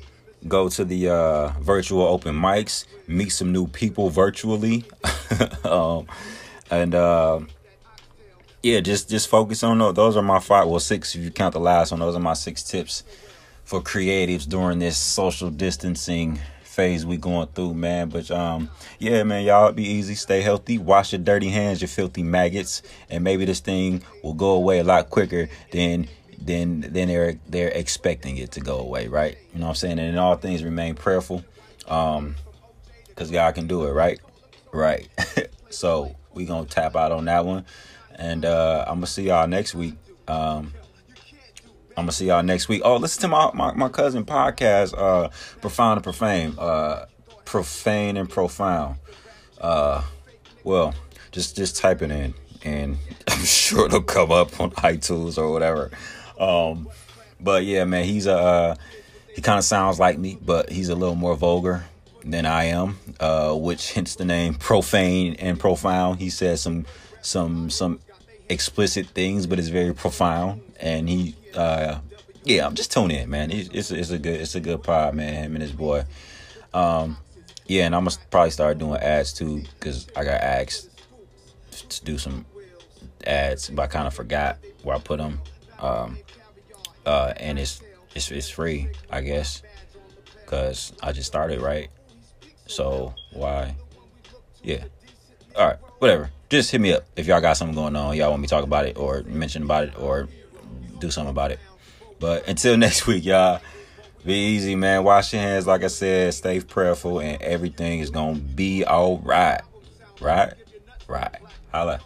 go 0.48 0.70
to 0.70 0.86
the 0.86 1.10
uh, 1.10 1.48
virtual 1.60 2.04
open 2.04 2.36
mics, 2.36 2.86
meet 3.08 3.30
some 3.30 3.52
new 3.52 3.66
people 3.68 4.12
virtually, 4.12 4.86
um, 5.64 6.06
and 6.70 6.94
uh, 6.94 7.40
yeah, 8.62 8.82
just 8.82 9.10
just 9.10 9.28
focus 9.28 9.64
on 9.64 9.80
those. 9.80 9.96
Those 9.96 10.16
are 10.16 10.22
my 10.22 10.40
five, 10.40 10.68
well 10.68 10.80
six 10.80 11.16
if 11.16 11.24
you 11.24 11.32
count 11.32 11.54
the 11.54 11.60
last 11.60 11.90
one. 11.90 12.02
Those 12.02 12.16
are 12.16 12.20
my 12.20 12.34
six 12.34 12.62
tips 12.62 13.04
for 13.64 13.82
creatives 13.82 14.48
during 14.48 14.78
this 14.78 14.98
social 14.98 15.50
distancing 15.50 16.40
phase 16.80 17.06
we 17.06 17.18
going 17.18 17.48
through, 17.48 17.74
man. 17.74 18.08
But 18.08 18.32
um, 18.32 18.70
yeah, 19.00 19.24
man, 19.24 19.44
y'all 19.44 19.74
be 19.74 19.84
easy, 19.84 20.16
stay 20.16 20.40
healthy, 20.40 20.78
wash 20.78 21.12
your 21.12 21.20
dirty 21.20 21.50
hands, 21.50 21.82
your 21.82 21.90
filthy 21.90 22.24
maggots, 22.24 22.82
and 23.10 23.22
maybe 23.22 23.44
this 23.44 23.60
thing 23.60 24.02
will 24.24 24.34
go 24.34 24.52
away 24.52 24.80
a 24.80 24.84
lot 24.86 25.10
quicker 25.10 25.50
than 25.72 26.08
than 26.42 26.80
than 26.80 27.10
they're 27.10 27.38
they're 27.50 27.68
expecting 27.68 28.38
it 28.38 28.54
to 28.54 28.62
go 28.62 28.80
away, 28.80 29.10
right? 29.10 29.38
You 29.54 29.60
know 29.60 29.66
what 29.66 29.72
I'm 29.72 29.76
saying? 29.76 30.00
And 30.00 30.08
in 30.08 30.18
all 30.18 30.38
things 30.38 30.64
remain 30.64 30.96
prayerful. 30.96 31.44
Um, 31.86 32.36
cause 33.16 33.30
God 33.30 33.56
can 33.56 33.68
do 33.68 33.84
it, 33.86 33.92
right? 33.92 34.22
Right. 34.72 35.10
so 35.70 36.16
we 36.34 36.46
gonna 36.46 36.66
tap 36.66 36.96
out 36.96 37.12
on 37.12 37.26
that 37.26 37.46
one, 37.46 37.66
and 38.16 38.46
uh, 38.46 38.86
I'm 38.88 38.96
gonna 38.96 39.08
see 39.08 39.24
y'all 39.24 39.48
next 39.48 39.76
week. 39.76 39.96
Um, 40.30 40.72
I'm 42.00 42.06
gonna 42.06 42.14
see 42.14 42.28
y'all 42.28 42.42
next 42.42 42.70
week. 42.70 42.82
Oh, 42.86 42.96
listen 42.96 43.22
to 43.24 43.28
my 43.28 43.52
my, 43.54 43.74
my 43.74 43.90
cousin 43.90 44.24
podcast, 44.26 44.98
uh, 44.98 45.28
profound 45.60 45.98
and 45.98 46.04
profane, 46.04 46.56
uh, 46.58 47.08
profane 47.44 48.16
and 48.16 48.30
profound. 48.30 48.96
Uh, 49.60 50.02
well, 50.64 50.96
just 51.32 51.58
just 51.58 51.76
type 51.76 52.02
it 52.02 52.10
in, 52.10 52.34
and 52.64 52.98
I'm 53.28 53.44
sure 53.44 53.88
it'll 53.88 54.02
come 54.02 54.32
up 54.32 54.62
on 54.62 54.72
iTunes 54.72 55.38
or 55.38 55.52
whatever. 55.52 55.92
Um, 56.40 56.88
but 57.42 57.66
yeah, 57.66 57.84
man, 57.84 58.06
he's 58.06 58.28
a 58.28 58.38
uh, 58.38 58.76
he 59.36 59.42
kind 59.42 59.58
of 59.58 59.66
sounds 59.66 60.00
like 60.00 60.18
me, 60.18 60.38
but 60.42 60.70
he's 60.72 60.88
a 60.88 60.96
little 60.96 61.16
more 61.16 61.36
vulgar 61.36 61.84
than 62.24 62.46
I 62.46 62.66
am, 62.66 62.98
uh, 63.20 63.54
which 63.54 63.92
hence 63.92 64.16
the 64.16 64.24
name 64.24 64.54
profane 64.54 65.34
and 65.34 65.60
profound. 65.60 66.20
He 66.20 66.30
says 66.30 66.62
some 66.62 66.86
some 67.22 67.70
some 67.70 68.00
explicit 68.48 69.08
things, 69.08 69.48
but 69.48 69.60
it's 69.60 69.68
very 69.68 69.94
profound, 69.94 70.62
and 70.80 71.10
he 71.10 71.36
uh, 71.56 72.00
yeah, 72.44 72.66
I'm 72.66 72.76
just 72.76 72.92
tuning 72.92 73.18
in, 73.18 73.30
man. 73.30 73.52
It's, 73.52 73.70
it's 73.70 73.92
it's 73.92 74.10
a 74.12 74.18
good 74.18 74.42
it's 74.42 74.56
a 74.56 74.60
good 74.60 74.84
pod, 74.84 75.14
man. 75.14 75.34
Him 75.34 75.56
and 75.56 75.62
his 75.62 75.72
boy. 75.72 76.04
Um, 76.74 77.18
yeah, 77.68 77.86
and 77.86 77.96
I'm 77.96 78.06
gonna 78.06 78.16
probably 78.32 78.52
start 78.52 78.78
doing 78.78 79.00
ads 79.00 79.34
too, 79.34 79.64
cause 79.80 80.08
I 80.16 80.24
got 80.24 80.42
asked 80.42 80.90
to 81.90 82.06
do 82.06 82.18
some 82.18 82.46
ads, 83.26 83.70
but 83.70 83.84
I 83.84 83.88
kind 83.88 84.08
of 84.08 84.14
forgot 84.14 84.58
where 84.84 84.96
I 84.96 85.00
put 85.00 85.20
them. 85.20 85.40
Um, 85.80 86.18
uh, 87.06 87.34
and 87.38 87.60
it's 87.60 87.82
it's 88.16 88.32
it's 88.32 88.50
free, 88.50 88.90
I 89.10 89.22
guess, 89.22 89.62
cause 90.46 90.94
I 91.02 91.12
just 91.12 91.28
started 91.28 91.62
right. 91.62 91.90
So 92.68 93.14
why? 93.34 93.76
Yeah. 94.64 94.86
All 95.56 95.68
right, 95.68 95.78
whatever. 96.00 96.32
Just 96.50 96.72
hit 96.72 96.82
me 96.82 96.94
up 96.94 97.06
if 97.16 97.28
y'all 97.28 97.42
got 97.42 97.58
something 97.58 97.76
going 97.76 97.96
on. 97.96 98.16
Y'all 98.16 98.32
want 98.32 98.42
me 98.42 98.48
to 98.48 98.52
talk 98.52 98.64
about 98.64 98.86
it 98.86 98.98
or 98.98 99.24
mention 99.24 99.64
about 99.64 99.84
it 99.86 100.00
or 100.00 100.28
do 101.00 101.12
something 101.12 101.32
about 101.32 101.52
it. 101.52 101.60
But 102.20 102.48
until 102.48 102.78
next 102.86 103.08
week, 103.08 103.26
y'all, 103.26 103.62
be 104.26 104.34
easy, 104.34 104.76
man. 104.76 105.04
Wash 105.04 105.34
your 105.34 105.42
hands, 105.42 105.66
like 105.68 105.84
I 105.84 105.88
said. 105.88 106.34
Stay 106.34 106.60
prayerful, 106.60 107.20
and 107.20 107.42
everything 107.42 108.00
is 108.00 108.10
gonna 108.10 108.40
be 108.40 108.84
all 108.84 109.20
right. 109.20 109.62
Right? 110.20 110.54
Right. 111.08 111.36
Holla. 111.72 112.02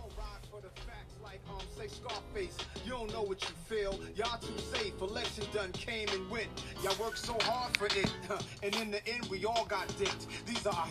Y'all 4.15 4.38
too 4.38 4.53
safe, 4.71 5.01
election 5.01 5.43
done 5.51 5.71
came 5.71 6.08
and 6.10 6.29
went. 6.29 6.47
Y'all 6.84 6.95
worked 7.01 7.17
so 7.17 7.36
hard 7.41 7.75
for 7.75 7.88
it, 7.88 8.13
and 8.62 8.75
in 8.75 8.91
the 8.91 9.06
end, 9.08 9.25
we 9.25 9.43
all 9.43 9.65
got 9.65 9.88
dicked. 9.97 10.27
These 10.45 10.67
are 10.67 10.73
our 10.75 10.86